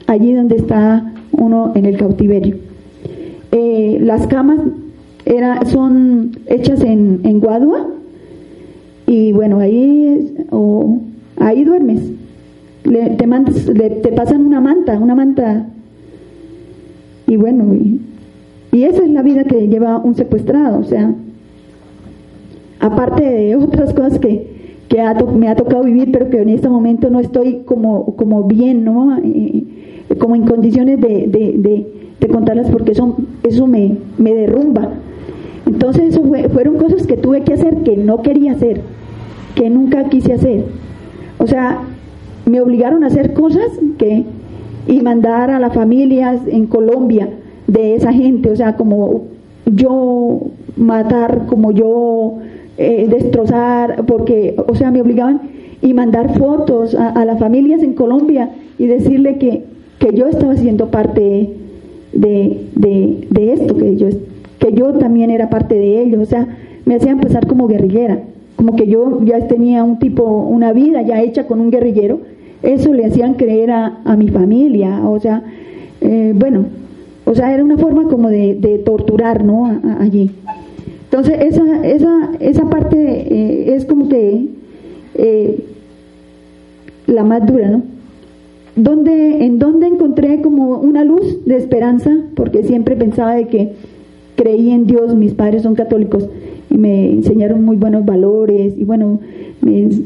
allí 0.07 0.33
donde 0.33 0.55
está 0.57 1.13
uno 1.31 1.71
en 1.75 1.85
el 1.85 1.97
cautiverio. 1.97 2.57
Eh, 3.51 3.97
las 4.01 4.27
camas 4.27 4.59
era, 5.25 5.65
son 5.65 6.31
hechas 6.47 6.81
en, 6.81 7.21
en 7.23 7.39
Guadua 7.39 7.87
y 9.07 9.31
bueno, 9.33 9.59
ahí, 9.59 10.35
o, 10.51 10.99
ahí 11.37 11.63
duermes. 11.63 12.11
Le, 12.83 13.11
te, 13.11 13.89
te 13.89 14.11
pasan 14.13 14.45
una 14.45 14.59
manta, 14.59 14.97
una 14.97 15.15
manta 15.15 15.67
y 17.27 17.37
bueno, 17.37 17.73
y, 17.73 18.01
y 18.71 18.83
esa 18.83 19.03
es 19.03 19.09
la 19.09 19.21
vida 19.21 19.43
que 19.43 19.67
lleva 19.67 19.97
un 19.99 20.15
secuestrado, 20.15 20.79
o 20.79 20.83
sea, 20.83 21.13
aparte 22.79 23.23
de 23.23 23.55
otras 23.55 23.93
cosas 23.93 24.19
que, 24.19 24.75
que 24.89 24.97
me 25.37 25.47
ha 25.47 25.55
tocado 25.55 25.83
vivir, 25.83 26.11
pero 26.11 26.29
que 26.29 26.41
en 26.41 26.49
este 26.49 26.67
momento 26.67 27.09
no 27.09 27.19
estoy 27.19 27.61
como, 27.65 28.17
como 28.17 28.43
bien, 28.43 28.83
¿no? 28.83 29.17
Eh, 29.23 29.63
como 30.19 30.35
en 30.35 30.45
condiciones 30.45 30.99
de, 30.99 31.27
de, 31.27 31.85
de, 32.19 32.27
contarlas 32.27 32.69
porque 32.69 32.91
eso, 32.91 33.17
eso 33.43 33.67
me, 33.67 33.97
me 34.17 34.33
derrumba. 34.33 34.89
Entonces 35.65 36.13
eso 36.13 36.23
fueron 36.53 36.77
cosas 36.77 37.05
que 37.05 37.17
tuve 37.17 37.41
que 37.41 37.53
hacer 37.53 37.77
que 37.83 37.97
no 37.97 38.21
quería 38.21 38.53
hacer, 38.53 38.81
que 39.55 39.69
nunca 39.69 40.05
quise 40.09 40.33
hacer. 40.33 40.65
O 41.39 41.47
sea, 41.47 41.79
me 42.45 42.61
obligaron 42.61 43.03
a 43.03 43.07
hacer 43.07 43.33
cosas 43.33 43.67
que 43.97 44.23
y 44.87 45.01
mandar 45.01 45.49
a 45.49 45.59
las 45.59 45.73
familias 45.73 46.41
en 46.47 46.67
Colombia 46.67 47.29
de 47.67 47.95
esa 47.95 48.11
gente, 48.11 48.49
o 48.49 48.55
sea, 48.55 48.75
como 48.75 49.25
yo 49.65 50.41
matar, 50.75 51.45
como 51.47 51.71
yo 51.71 52.39
eh, 52.77 53.07
destrozar, 53.09 54.05
porque, 54.05 54.55
o 54.67 54.75
sea, 54.75 54.91
me 54.91 55.01
obligaban 55.01 55.41
y 55.81 55.93
mandar 55.93 56.37
fotos 56.37 56.95
a, 56.95 57.25
las 57.25 57.39
familias 57.39 57.81
en 57.81 57.93
Colombia 57.93 58.49
y 58.77 58.87
decirle 58.87 59.37
que, 59.37 59.65
que 60.01 60.15
yo 60.15 60.27
estaba 60.27 60.57
siendo 60.57 60.89
parte 60.89 61.49
de, 62.11 62.57
de, 62.75 63.53
esto, 63.53 63.77
que 63.77 63.95
yo, 63.95 64.07
que 64.57 64.73
yo 64.73 64.93
también 64.93 65.29
era 65.29 65.49
parte 65.51 65.75
de 65.75 66.01
ello, 66.01 66.19
o 66.19 66.25
sea, 66.25 66.47
me 66.85 66.95
hacían 66.95 67.19
pasar 67.19 67.45
como 67.45 67.67
guerrillera, 67.67 68.19
como 68.55 68.75
que 68.75 68.87
yo 68.87 69.23
ya 69.23 69.47
tenía 69.47 69.83
un 69.83 69.99
tipo, 69.99 70.23
una 70.23 70.73
vida 70.73 71.03
ya 71.03 71.21
hecha 71.21 71.45
con 71.45 71.61
un 71.61 71.69
guerrillero, 71.69 72.19
eso 72.63 72.91
le 72.93 73.05
hacían 73.05 73.35
creer 73.35 73.69
a, 73.69 73.99
a 74.03 74.15
mi 74.15 74.29
familia, 74.29 75.07
o 75.07 75.19
sea, 75.19 75.43
eh, 76.01 76.33
bueno, 76.35 76.65
o 77.25 77.35
sea, 77.35 77.53
era 77.53 77.63
una 77.63 77.77
forma 77.77 78.05
como 78.09 78.29
de, 78.29 78.55
de 78.55 78.79
torturar, 78.79 79.45
¿no? 79.45 79.79
allí. 79.99 80.31
Entonces, 81.03 81.37
esa, 81.41 81.85
esa, 81.85 82.31
esa 82.39 82.69
parte 82.69 82.97
eh, 82.97 83.75
es 83.75 83.85
como 83.85 84.09
que 84.09 84.47
eh, 85.13 85.63
la 87.05 87.23
más 87.23 87.45
dura, 87.45 87.69
¿no? 87.69 87.83
Donde, 88.75 89.45
en 89.45 89.59
donde 89.59 89.87
encontré 89.87 90.41
como 90.41 90.79
una 90.79 91.03
luz 91.03 91.45
de 91.45 91.57
esperanza, 91.57 92.11
porque 92.35 92.63
siempre 92.63 92.95
pensaba 92.95 93.35
de 93.35 93.47
que 93.47 93.73
creí 94.35 94.71
en 94.71 94.87
Dios, 94.87 95.13
mis 95.15 95.33
padres 95.33 95.63
son 95.63 95.75
católicos 95.75 96.27
y 96.69 96.77
me 96.77 97.11
enseñaron 97.11 97.65
muy 97.65 97.75
buenos 97.75 98.05
valores 98.05 98.73
y 98.77 98.83
bueno, 98.85 99.19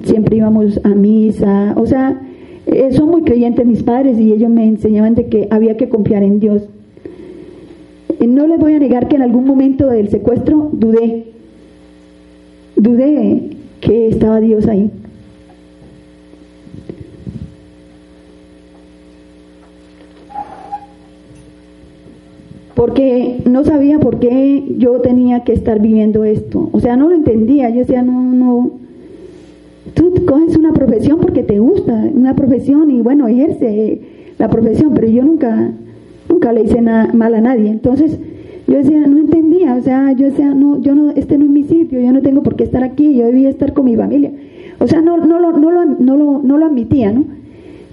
siempre 0.04 0.38
íbamos 0.38 0.80
a 0.84 0.90
misa, 0.90 1.74
o 1.78 1.86
sea, 1.86 2.22
eh, 2.66 2.92
son 2.92 3.10
muy 3.10 3.22
creyentes 3.22 3.66
mis 3.66 3.84
padres 3.84 4.20
y 4.20 4.32
ellos 4.32 4.50
me 4.50 4.68
enseñaban 4.68 5.14
de 5.14 5.28
que 5.28 5.48
había 5.52 5.78
que 5.78 5.90
confiar 5.90 6.24
en 6.24 6.40
Dios. 6.40 6.68
No 8.26 8.48
les 8.48 8.60
voy 8.60 8.74
a 8.74 8.80
negar 8.80 9.08
que 9.08 9.16
en 9.16 9.22
algún 9.22 9.46
momento 9.46 9.88
del 9.88 10.10
secuestro 10.10 10.70
dudé, 10.74 11.28
dudé 12.76 13.52
que 13.82 14.08
estaba 14.08 14.40
Dios 14.40 14.68
ahí. 14.68 14.90
Porque 22.75 23.41
no 23.46 23.63
sabía 23.63 24.00
por 24.00 24.20
qué 24.20 24.63
yo 24.77 25.00
tenía 25.00 25.44
que 25.44 25.53
estar 25.53 25.79
viviendo 25.79 26.25
esto. 26.25 26.70
O 26.74 26.79
sea, 26.79 26.98
no 26.98 27.10
lo 27.10 27.15
entendía. 27.15 27.70
Yo 27.70 27.79
decía, 27.79 28.01
no, 28.01 28.22
no. 28.22 28.72
Tú 29.94 30.13
coges 30.25 30.58
una 30.58 30.74
profesión 30.74 31.20
porque 31.20 31.44
te 31.44 31.60
gusta, 31.60 31.94
una 32.13 32.36
profesión 32.36 32.91
y 32.91 33.01
bueno, 33.01 33.27
ejerce 33.27 34.01
la 34.38 34.50
profesión, 34.50 34.94
pero 34.94 35.08
yo 35.08 35.24
nunca, 35.24 35.72
nunca 36.27 36.51
le 36.51 36.63
hice 36.63 36.82
nada 36.82 37.13
mal 37.13 37.34
a 37.36 37.41
nadie. 37.41 37.70
Entonces, 37.70 38.20
yo 38.67 38.77
decía, 38.77 39.05
no 39.08 39.20
entendía, 39.20 39.75
o 39.75 39.82
sea, 39.82 40.12
yo 40.13 40.25
decía, 40.25 40.53
no, 40.53 40.82
yo 40.82 40.96
no, 40.96 41.12
este 41.12 41.38
no 41.38 41.46
es 41.46 41.51
mi 41.51 41.63
sitio, 41.63 42.01
yo 42.01 42.12
no 42.12 42.22
tengo 42.22 42.41
por 42.41 42.55
qué 42.55 42.63
estar 42.63 42.84
aquí, 42.84 43.15
yo 43.15 43.25
debía 43.25 43.50
estar 43.50 43.74
con 43.74 43.86
mi 43.86 43.96
familia. 43.96 44.32
O 44.79 44.88
sea, 44.88 45.01
no, 45.01 45.17
no, 45.17 45.39
lo, 45.39 45.51
no, 45.53 45.72
lo, 45.72 45.86
no, 45.86 46.17
lo, 46.17 46.41
no 46.44 46.58
lo 46.58 46.65
admitía, 46.65 47.12
¿no? 47.12 47.25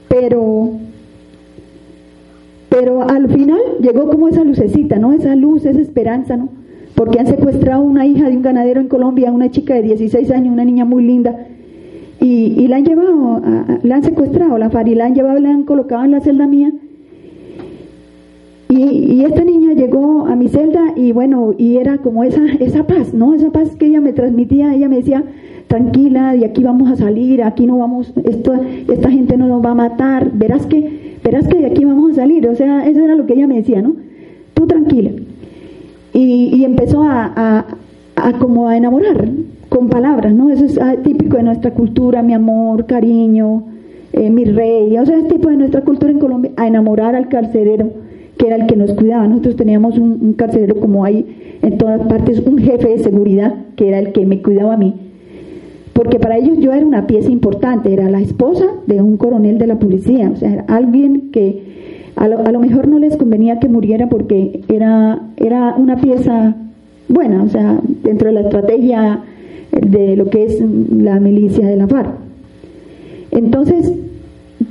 Pero, 0.09 0.71
pero 2.73 3.03
al 3.03 3.29
final 3.29 3.61
llegó 3.83 4.09
como 4.09 4.29
esa 4.29 4.45
lucecita, 4.45 4.99
¿no? 4.99 5.13
Esa 5.13 5.37
luz, 5.37 5.67
esa 5.67 5.81
esperanza, 5.81 6.39
¿no? 6.39 6.49
Porque 6.95 7.21
han 7.21 7.27
secuestrado 7.27 7.83
a 7.83 7.85
una 7.85 8.07
hija 8.07 8.31
de 8.31 8.37
un 8.37 8.43
ganadero 8.43 8.81
en 8.81 8.89
Colombia, 8.89 9.31
una 9.31 9.51
chica 9.51 9.75
de 9.75 9.83
16 9.83 10.31
años, 10.31 10.53
una 10.53 10.65
niña 10.65 10.87
muy 10.87 11.03
linda, 11.03 11.49
y, 12.19 12.55
y 12.59 12.69
la 12.69 12.77
han 12.77 12.85
llevado, 12.85 13.43
la 13.83 13.97
han 13.97 14.03
secuestrado, 14.03 14.57
la 14.57 14.71
FARI 14.71 14.95
la 14.95 15.05
han 15.05 15.15
llevado, 15.15 15.39
la 15.39 15.51
han 15.51 15.65
colocado 15.65 16.05
en 16.05 16.13
la 16.13 16.21
celda 16.21 16.47
mía, 16.47 16.73
y, 18.75 19.25
esta 19.25 19.45
niña 19.45 19.75
llegó 19.75 20.27
a 20.27 20.37
mi 20.37 20.49
celda 20.49 20.93
y 20.97 21.13
bueno, 21.13 21.55
y 21.57 21.77
era 21.77 21.99
como 21.99 22.25
esa, 22.25 22.41
esa 22.61 22.87
paz, 22.87 23.13
¿no? 23.13 23.35
Esa 23.35 23.51
paz 23.51 23.75
que 23.77 23.87
ella 23.87 24.01
me 24.01 24.13
transmitía, 24.13 24.75
ella 24.75 24.89
me 24.89 24.97
decía, 24.97 25.25
tranquila, 25.67 26.33
de 26.33 26.45
aquí 26.45 26.63
vamos 26.63 26.91
a 26.91 26.97
salir, 26.97 27.43
aquí 27.43 27.67
no 27.67 27.79
vamos, 27.79 28.13
esto, 28.25 28.55
esta 28.89 29.11
gente 29.11 29.37
no 29.37 29.49
nos 29.49 29.65
va 29.65 29.71
a 29.71 29.75
matar, 29.75 30.31
verás 30.33 30.67
que, 30.67 31.17
verás 31.23 31.47
que 31.49 31.59
de 31.59 31.67
aquí 31.67 31.85
vamos 31.85 32.13
a 32.13 32.15
salir, 32.15 32.47
o 32.49 32.55
sea, 32.55 32.87
eso 32.87 33.01
era 33.01 33.15
lo 33.15 33.27
que 33.27 33.35
ella 33.35 33.47
me 33.47 33.57
decía, 33.57 33.83
¿no? 33.83 33.95
Tú 34.55 34.67
tranquila. 34.67 35.11
Y, 36.15 36.65
empezó 36.65 37.03
a, 37.03 37.67
a, 38.17 38.33
como 38.39 38.69
a 38.69 38.77
enamorar 38.77 39.29
con 39.69 39.89
palabras, 39.89 40.35
¿no? 40.35 40.51
Eso 40.51 40.67
es 40.67 40.79
ah, 40.79 40.97
típico 41.03 41.39
de 41.39 41.43
nuestra 41.43 41.73
cultura, 41.73 42.23
mi 42.23 42.35
amor, 42.35 42.87
cariño, 42.87 43.65
eh, 44.13 44.31
mi 44.31 44.45
rey, 44.45 44.97
o 44.99 45.07
sea, 45.07 45.17
es 45.17 45.27
tipo 45.29 45.49
de 45.49 45.57
nuestra 45.57 45.81
cultura 45.81 46.13
en 46.13 46.19
Colombia, 46.19 46.53
a 46.57 46.67
enamorar 46.67 47.17
al 47.17 47.29
carcelero 47.29 47.91
que 48.37 48.47
era 48.47 48.57
el 48.57 48.67
que 48.67 48.77
nos 48.77 48.93
cuidaba. 48.93 49.27
Nosotros 49.27 49.57
teníamos 49.57 49.99
un, 49.99 50.35
carcelero 50.35 50.77
como 50.81 51.05
hay 51.05 51.59
en 51.63 51.79
todas 51.79 52.07
partes, 52.07 52.41
un 52.41 52.59
jefe 52.59 52.89
de 52.89 52.99
seguridad 52.99 53.55
que 53.77 53.89
era 53.89 53.99
el 53.99 54.13
que 54.13 54.27
me 54.27 54.43
cuidaba 54.43 54.75
a 54.75 54.77
mí. 54.77 54.95
Porque 55.93 56.19
para 56.19 56.39
ellos 56.39 56.59
yo 56.59 56.73
era 56.73 56.85
una 56.85 57.07
pieza 57.07 57.31
importante, 57.31 57.93
era 57.93 58.11
la 58.11 58.21
esposa 58.21 58.65
de 58.87 59.03
un 59.03 59.17
coronel 59.17 59.59
de 59.59 59.67
la 59.67 59.79
policía, 59.79 60.31
o 60.33 60.37
sea, 60.37 60.53
era 60.53 60.65
alguien 60.69 61.31
que 61.31 61.73
a 62.17 62.29
lo, 62.29 62.61
mejor 62.61 62.89
no 62.89 62.99
les 62.99 63.17
convenía 63.17 63.59
que 63.59 63.69
muriera 63.69 64.09
porque 64.09 64.63
era, 64.69 65.21
era 65.37 65.75
una 65.77 65.97
pieza 65.97 66.57
buena, 67.09 67.43
o 67.43 67.49
sea, 67.49 67.81
dentro 68.03 68.29
de 68.29 68.35
la 68.35 68.41
estrategia 68.43 69.23
de 69.73 70.17
lo 70.17 70.29
que 70.29 70.45
es 70.45 70.61
la 70.61 71.21
milicia 71.21 71.67
de 71.67 71.77
la 71.77 71.87
FARC. 71.87 72.11
Entonces, 73.31 73.93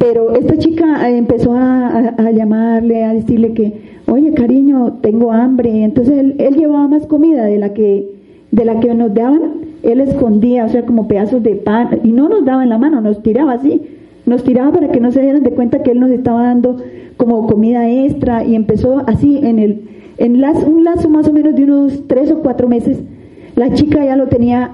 pero 0.02 0.36
esta 0.36 0.58
chica 0.58 1.08
eh, 1.08 1.18
empezó 1.18 1.54
a, 1.54 2.32
llamarle, 2.32 3.04
a 3.04 3.14
decirle 3.14 3.54
que, 3.54 4.02
oye 4.08 4.34
cariño, 4.34 4.94
tengo 5.02 5.32
hambre. 5.32 5.84
Entonces 5.84 6.18
él, 6.18 6.56
llevaba 6.56 6.88
más 6.88 7.06
comida 7.06 7.46
de 7.46 7.60
la 7.60 7.74
que 7.74 8.10
de 8.50 8.66
la 8.66 8.80
que 8.80 8.94
nos 8.96 9.14
daban, 9.14 9.42
él 9.84 10.02
escondía, 10.02 10.66
o 10.66 10.70
sea, 10.70 10.86
como 10.86 11.08
pedazos 11.08 11.42
de 11.42 11.56
pan, 11.56 12.02
y 12.04 12.12
no 12.12 12.28
nos 12.28 12.44
daba 12.44 12.64
en 12.64 12.70
la 12.70 12.78
mano, 12.78 13.00
nos 13.00 13.24
tiraba 13.24 13.54
así, 13.54 13.82
nos 14.26 14.44
tiraba 14.44 14.74
para 14.74 14.92
que 14.92 15.00
no 15.00 15.12
se 15.12 15.22
dieran 15.22 15.44
de 15.44 15.52
cuenta 15.52 15.84
que 15.84 15.92
él 15.92 16.02
nos 16.02 16.10
estaba 16.10 16.44
dando 16.44 16.78
como 17.16 17.48
comida 17.48 17.90
extra. 17.90 18.44
Y 18.44 18.56
empezó 18.56 19.04
así 19.06 19.40
en 19.44 19.60
el 19.60 19.82
en 20.18 20.44
un 20.44 20.84
lazo 20.84 21.10
más 21.10 21.28
o 21.28 21.34
menos 21.34 21.56
de 21.56 21.64
unos 21.64 22.08
tres 22.08 22.32
o 22.32 22.40
cuatro 22.42 22.68
meses 22.68 23.00
la 23.56 23.74
chica 23.74 24.04
ya 24.06 24.16
lo 24.16 24.28
tenía 24.28 24.72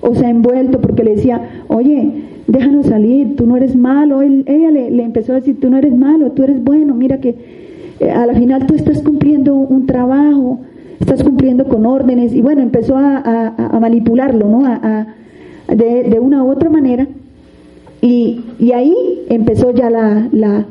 o 0.00 0.14
sea 0.14 0.30
envuelto 0.30 0.80
porque 0.80 1.04
le 1.04 1.16
decía 1.16 1.64
oye 1.68 2.31
déjanos 2.52 2.86
salir 2.86 3.36
tú 3.36 3.46
no 3.46 3.56
eres 3.56 3.74
malo. 3.74 4.22
Ella 4.22 4.70
le, 4.70 5.02
empezó 5.02 5.32
a 5.32 5.36
decir 5.36 5.58
tú 5.60 5.70
no 5.70 5.78
eres 5.78 5.94
malo 5.94 6.32
tú 6.32 6.42
eres 6.44 6.62
bueno 6.62 6.94
mira 6.94 7.18
que 7.18 7.34
eh, 8.00 8.10
a 8.10 8.26
la 8.26 8.34
final 8.34 8.66
tú 8.66 8.74
estás 8.74 9.02
cumpliendo 9.02 9.54
un 9.54 9.86
trabajo 9.86 10.60
estás 11.02 11.22
cumpliendo 11.22 11.66
con 11.66 11.84
órdenes. 11.86 12.32
Y 12.32 12.40
bueno 12.40 12.62
empezó 12.62 12.96
a, 12.96 13.78
manipularlo 13.80 14.48
no 14.48 14.62
de, 15.68 16.20
una 16.20 16.44
u 16.44 16.50
otra 16.50 16.70
manera. 16.70 17.06
Y, 18.00 18.40
y 18.58 18.72
ahí 18.72 18.94
empezó 19.28 19.72
ya 19.72 19.90
la, 19.90 20.28
la 20.32 20.66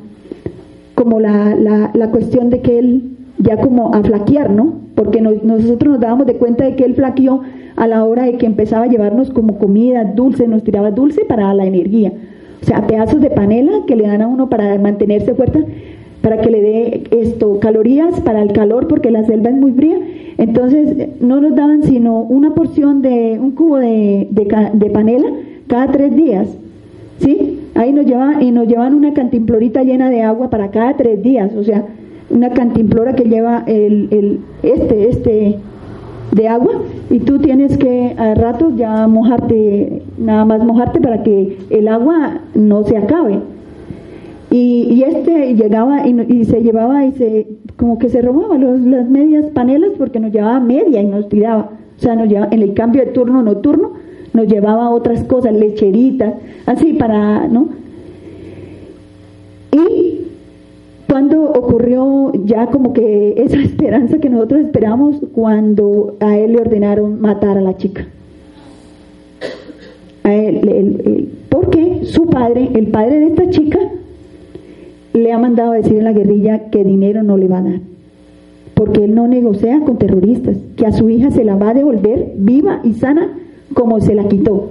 como 0.96 1.20
la, 1.20 1.56
la, 1.94 2.12
cuestión 2.12 2.50
de 2.50 2.62
que 2.62 2.78
él 2.78 3.18
ya 3.40 3.58
como 3.58 3.94
a 3.96 4.04
flaquear, 4.04 4.50
¿no? 4.52 4.74
Porque 4.96 5.22
nosotros 5.22 5.94
nos 5.94 6.00
dábamos 6.00 6.28
de 6.28 6.36
cuenta 6.36 6.66
de 6.66 6.76
que 6.76 6.84
él 6.84 6.94
flaqueó 6.96 7.42
a 7.82 7.88
la 7.88 8.06
hora 8.06 8.26
de 8.26 8.34
que 8.34 8.46
empezaba 8.46 8.86
a 8.86 8.88
llevarnos 8.88 9.32
como 9.32 9.58
comida 9.58 10.04
dulce, 10.04 10.48
nos 10.48 10.64
tiraba 10.64 10.92
dulce 10.92 11.26
para 11.26 11.52
la 11.56 11.66
energía. 11.66 12.14
O 12.62 12.66
sea, 12.66 12.86
pedazos 12.86 13.22
de 13.22 13.32
panela 13.32 13.72
que 13.88 13.96
le 13.96 14.06
dan 14.06 14.22
a 14.22 14.28
uno 14.28 14.52
para 14.52 14.78
mantenerse 14.78 15.34
fuerte, 15.34 15.66
para 16.22 16.42
que 16.42 16.52
le 16.52 16.62
dé 16.62 17.04
esto, 17.10 17.60
calorías 17.60 18.22
para 18.22 18.44
el 18.44 18.54
calor, 18.54 18.88
porque 18.88 19.10
la 19.10 19.24
selva 19.24 19.50
es 19.50 19.56
muy 19.56 19.72
fría. 19.72 19.98
Entonces, 20.38 21.10
no 21.22 21.42
nos 21.42 21.56
daban 21.56 21.82
sino 21.82 22.20
una 22.20 22.54
porción 22.54 23.02
de 23.02 23.40
un 23.42 23.50
cubo 23.54 23.78
de, 23.78 24.28
de, 24.30 24.90
panela 24.92 25.30
cada 25.66 25.92
tres 25.92 26.16
días. 26.16 26.56
¿sí? 27.18 27.62
Ahí 27.74 27.94
nos 27.94 28.06
llevan, 28.06 28.44
y 28.44 28.52
nos 28.52 28.68
llevan 28.68 28.94
una 28.94 29.16
cantimplorita 29.16 29.82
llena 29.82 30.12
de 30.12 30.22
agua 30.22 30.52
para 30.52 30.70
cada 30.70 30.98
tres 30.98 31.24
días, 31.24 31.52
o 31.56 31.64
sea, 31.64 31.84
una 32.30 32.52
cantimplora 32.52 33.16
que 33.16 33.24
lleva 33.24 33.64
el, 33.66 34.08
el 34.12 34.40
este, 34.62 35.10
este 35.10 35.58
de 36.32 36.48
agua 36.48 36.74
y 37.10 37.20
tú 37.20 37.40
tienes 37.40 37.78
que 37.78 38.16
a 38.18 38.34
ratos 38.36 38.76
ya 38.76 39.08
mojarte, 39.08 40.02
nada 40.18 40.46
más 40.46 40.64
mojarte 40.64 41.00
para 41.02 41.24
que 41.24 41.58
el 41.70 41.88
agua 41.88 42.40
no 42.56 42.84
se 42.84 42.98
acabe. 42.98 43.40
Y, 44.50 44.88
y 44.92 45.04
este 45.04 45.54
llegaba 45.56 46.06
y, 46.06 46.20
y, 46.28 46.46
se 46.46 46.62
llevaba 46.62 47.06
y 47.06 47.14
se, 47.14 47.48
como 47.78 47.98
que 47.98 48.10
se 48.10 48.22
robaba 48.22 48.58
los, 48.58 48.82
las 48.82 49.10
medias 49.10 49.46
panelas 49.54 49.92
porque 49.98 50.20
nos 50.20 50.32
llevaba 50.32 50.60
media 50.60 51.02
y 51.02 51.06
nos 51.06 51.30
tiraba. 51.30 51.70
O 51.98 52.02
sea, 52.02 52.16
nos 52.16 52.28
llevaba 52.28 52.50
en 52.52 52.62
el 52.62 52.74
cambio 52.74 53.06
de 53.06 53.12
turno 53.12 53.44
nocturno, 53.44 53.94
nos 54.34 54.48
llevaba 54.48 54.90
otras 54.90 55.24
cosas, 55.24 55.54
lecheritas, 55.54 56.34
así 56.66 56.94
para, 56.94 57.48
¿no? 57.48 57.70
Y 59.72 60.31
cuando 61.12 61.44
ocurrió 61.44 62.32
ya 62.46 62.68
como 62.68 62.94
que 62.94 63.34
esa 63.36 63.58
esperanza 63.62 64.20
que 64.20 64.30
nosotros 64.30 64.62
esperamos 64.62 65.18
cuando 65.34 66.16
a 66.22 66.38
él 66.38 66.54
le 66.54 66.60
ordenaron 66.60 67.20
matar 67.20 67.58
a 67.58 67.62
la 67.62 67.76
chica. 67.76 68.08
A 70.24 70.34
él, 70.34 71.30
porque 71.50 72.06
su 72.06 72.28
padre, 72.28 72.70
el 72.76 72.88
padre 72.88 73.20
de 73.20 73.28
esta 73.28 73.50
chica, 73.50 73.80
le 75.12 75.34
ha 75.34 75.38
mandado 75.38 75.74
a 75.74 75.76
decir 75.76 75.98
en 75.98 76.06
la 76.06 76.14
guerrilla 76.14 76.70
que 76.70 76.86
dinero 76.86 77.24
no 77.24 77.36
le 77.36 77.50
va 77.50 77.58
a 77.58 77.64
dar, 77.64 77.80
porque 78.74 79.04
él 79.04 79.14
no 79.14 79.28
negocia 79.28 79.82
con 79.82 79.98
terroristas, 79.98 80.56
que 80.78 80.86
a 80.86 80.94
su 80.94 81.10
hija 81.10 81.32
se 81.32 81.44
la 81.44 81.58
va 81.58 81.72
a 81.72 81.74
devolver 81.74 82.36
viva 82.38 82.80
y 82.86 82.94
sana 82.94 83.34
como 83.74 84.00
se 84.00 84.16
la 84.16 84.30
quitó, 84.30 84.70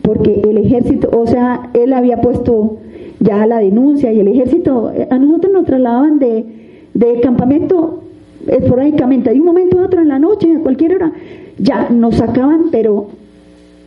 porque 0.00 0.40
el 0.48 0.56
ejército, 0.56 1.10
o 1.12 1.26
sea, 1.26 1.68
él 1.74 1.92
había 1.92 2.22
puesto 2.22 2.78
ya 3.24 3.46
la 3.46 3.58
denuncia 3.58 4.12
y 4.12 4.20
el 4.20 4.28
ejército, 4.28 4.92
a 5.10 5.18
nosotros 5.18 5.52
nos 5.52 5.64
trasladaban 5.64 6.18
de, 6.18 6.44
de 6.92 7.20
campamento 7.20 8.02
esporádicamente, 8.46 9.30
de 9.30 9.40
un 9.40 9.46
momento 9.46 9.80
a 9.80 9.86
otro 9.86 10.02
en 10.02 10.08
la 10.08 10.18
noche, 10.18 10.54
a 10.54 10.60
cualquier 10.60 10.96
hora, 10.96 11.12
ya 11.58 11.88
nos 11.90 12.16
sacaban, 12.16 12.66
pero 12.70 13.08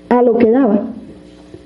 a 0.09 0.21
lo 0.23 0.37
que 0.37 0.49
daba. 0.49 0.87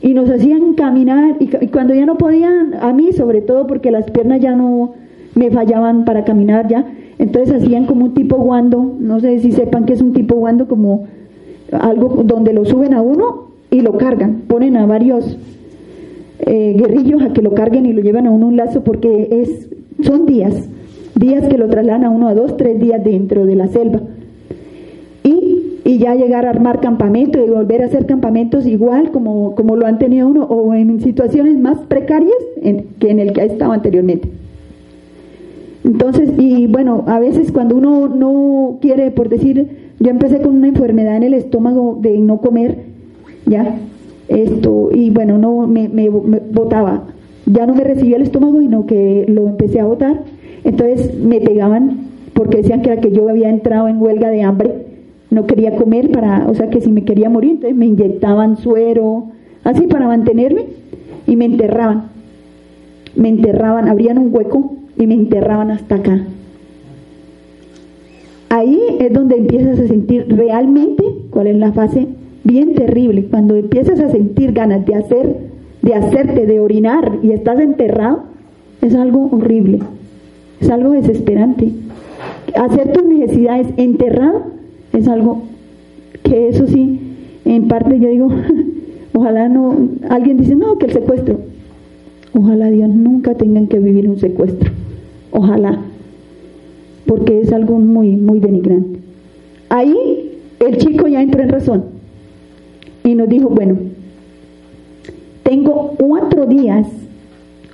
Y 0.01 0.13
nos 0.13 0.29
hacían 0.29 0.73
caminar, 0.73 1.37
y, 1.39 1.49
y 1.61 1.67
cuando 1.67 1.93
ya 1.93 2.05
no 2.05 2.17
podían, 2.17 2.73
a 2.81 2.91
mí 2.91 3.13
sobre 3.13 3.41
todo 3.41 3.67
porque 3.67 3.89
las 3.89 4.09
piernas 4.11 4.41
ya 4.41 4.55
no 4.55 4.93
me 5.35 5.49
fallaban 5.49 6.03
para 6.03 6.25
caminar 6.25 6.67
ya, 6.67 6.85
entonces 7.19 7.61
hacían 7.61 7.85
como 7.85 8.05
un 8.05 8.13
tipo 8.13 8.35
guando, 8.37 8.95
no 8.99 9.19
sé 9.19 9.39
si 9.39 9.51
sepan 9.53 9.85
que 9.85 9.93
es 9.93 10.01
un 10.01 10.11
tipo 10.11 10.35
guando, 10.35 10.67
como 10.67 11.07
algo 11.71 12.23
donde 12.25 12.51
lo 12.51 12.65
suben 12.65 12.93
a 12.93 13.01
uno 13.01 13.51
y 13.69 13.79
lo 13.81 13.97
cargan, 13.97 14.41
ponen 14.47 14.75
a 14.75 14.85
varios 14.85 15.37
eh, 16.45 16.75
guerrillos 16.77 17.21
a 17.21 17.33
que 17.33 17.41
lo 17.41 17.53
carguen 17.53 17.85
y 17.85 17.93
lo 17.93 18.01
llevan 18.01 18.27
a 18.27 18.31
uno 18.31 18.47
un 18.47 18.57
lazo 18.57 18.83
porque 18.83 19.27
es, 19.31 19.69
son 20.03 20.25
días, 20.25 20.69
días 21.15 21.47
que 21.47 21.57
lo 21.57 21.67
trasladan 21.67 22.05
a 22.05 22.09
uno 22.09 22.27
a 22.27 22.33
dos, 22.33 22.57
tres 22.57 22.79
días 22.79 23.03
dentro 23.03 23.45
de 23.45 23.55
la 23.55 23.67
selva. 23.67 24.01
Y, 25.23 25.79
y 25.83 25.97
ya 25.97 26.15
llegar 26.15 26.45
a 26.45 26.49
armar 26.49 26.79
campamento 26.79 27.43
y 27.43 27.49
volver 27.49 27.83
a 27.83 27.85
hacer 27.85 28.05
campamentos 28.05 28.65
igual 28.65 29.11
como, 29.11 29.55
como 29.55 29.75
lo 29.75 29.85
han 29.85 29.99
tenido 29.99 30.27
uno 30.27 30.43
o 30.45 30.73
en 30.73 30.99
situaciones 31.01 31.57
más 31.57 31.79
precarias 31.79 32.33
que 32.99 33.09
en 33.09 33.19
el 33.19 33.33
que 33.33 33.41
ha 33.41 33.45
estado 33.45 33.71
anteriormente. 33.71 34.29
Entonces, 35.83 36.31
y 36.37 36.67
bueno, 36.67 37.03
a 37.07 37.19
veces 37.19 37.51
cuando 37.51 37.75
uno 37.75 38.07
no 38.07 38.77
quiere, 38.81 39.11
por 39.11 39.29
decir, 39.29 39.93
yo 39.99 40.09
empecé 40.09 40.41
con 40.41 40.55
una 40.55 40.67
enfermedad 40.67 41.17
en 41.17 41.23
el 41.23 41.33
estómago 41.33 41.97
de 41.99 42.17
no 42.19 42.39
comer, 42.39 42.77
ya, 43.45 43.75
esto, 44.27 44.89
y 44.93 45.09
bueno, 45.09 45.37
no 45.37 45.67
me, 45.67 45.89
me, 45.89 46.09
botaba, 46.09 47.03
ya 47.45 47.65
no 47.65 47.75
me 47.75 47.83
recibía 47.83 48.17
el 48.17 48.23
estómago, 48.23 48.59
sino 48.59 48.85
que 48.85 49.25
lo 49.27 49.47
empecé 49.47 49.79
a 49.79 49.85
botar, 49.85 50.21
entonces 50.63 51.17
me 51.17 51.41
pegaban 51.41 52.07
porque 52.33 52.57
decían 52.57 52.81
que 52.81 52.91
era 52.91 53.01
que 53.01 53.11
yo 53.11 53.27
había 53.29 53.49
entrado 53.49 53.87
en 53.87 54.01
huelga 54.01 54.29
de 54.29 54.43
hambre, 54.43 54.85
no 55.29 55.45
quería 55.45 55.75
comer 55.75 56.11
para, 56.11 56.47
o 56.49 56.55
sea 56.55 56.69
que 56.69 56.81
si 56.81 56.91
me 56.91 57.03
quería 57.03 57.29
morir, 57.29 57.51
entonces 57.51 57.77
me 57.77 57.87
inyectaban 57.87 58.57
suero, 58.57 59.25
así 59.63 59.87
para 59.87 60.07
mantenerme, 60.07 60.65
y 61.27 61.35
me 61.35 61.45
enterraban, 61.45 62.05
me 63.15 63.29
enterraban, 63.29 63.87
abrían 63.87 64.17
un 64.17 64.33
hueco 64.33 64.73
y 64.97 65.07
me 65.07 65.13
enterraban 65.13 65.71
hasta 65.71 65.95
acá. 65.95 66.25
Ahí 68.49 68.79
es 68.99 69.13
donde 69.13 69.37
empiezas 69.37 69.79
a 69.79 69.87
sentir 69.87 70.25
realmente 70.27 71.03
cuál 71.29 71.47
es 71.47 71.55
la 71.55 71.71
fase 71.71 72.07
bien 72.43 72.73
terrible, 72.73 73.25
cuando 73.25 73.55
empiezas 73.55 73.99
a 73.99 74.09
sentir 74.09 74.53
ganas 74.53 74.85
de 74.85 74.95
hacer, 74.95 75.35
de 75.81 75.93
hacerte, 75.93 76.45
de 76.45 76.59
orinar 76.59 77.19
y 77.21 77.31
estás 77.31 77.59
enterrado, 77.59 78.23
es 78.81 78.95
algo 78.95 79.29
horrible, 79.31 79.79
es 80.59 80.69
algo 80.69 80.91
desesperante. 80.91 81.71
Hacer 82.55 82.91
tus 82.93 83.03
necesidades 83.05 83.67
enterrado 83.77 84.43
es 84.93 85.07
algo 85.07 85.43
que 86.23 86.49
eso 86.49 86.67
sí, 86.67 86.99
en 87.45 87.67
parte 87.67 87.99
yo 87.99 88.09
digo, 88.09 88.29
ojalá 89.13 89.49
no, 89.49 89.75
alguien 90.09 90.37
dice, 90.37 90.55
no, 90.55 90.77
que 90.77 90.87
el 90.87 90.93
secuestro, 90.93 91.39
ojalá 92.33 92.69
Dios 92.69 92.89
nunca 92.89 93.35
tengan 93.35 93.67
que 93.67 93.79
vivir 93.79 94.09
un 94.09 94.19
secuestro, 94.19 94.71
ojalá, 95.31 95.79
porque 97.05 97.41
es 97.41 97.51
algo 97.51 97.79
muy, 97.79 98.15
muy 98.15 98.39
denigrante. 98.39 98.99
Ahí 99.69 100.37
el 100.59 100.77
chico 100.77 101.07
ya 101.07 101.21
entró 101.21 101.41
en 101.41 101.49
razón 101.49 102.00
nos 103.21 103.29
dijo, 103.29 103.49
bueno, 103.49 103.77
tengo 105.43 105.93
cuatro 105.97 106.47
días, 106.47 106.87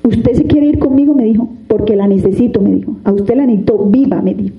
usted 0.04 0.34
se 0.34 0.44
quiere 0.44 0.68
ir 0.68 0.80
conmigo, 0.80 1.14
me 1.14 1.24
dijo, 1.24 1.48
porque 1.68 1.96
la 1.96 2.08
necesito, 2.08 2.60
me 2.60 2.72
dijo, 2.72 2.98
a 3.06 3.14
usted 3.14 3.36
la 3.36 3.46
necesito 3.46 3.78
viva, 3.86 4.22
me 4.22 4.34
dijo. 4.34 4.56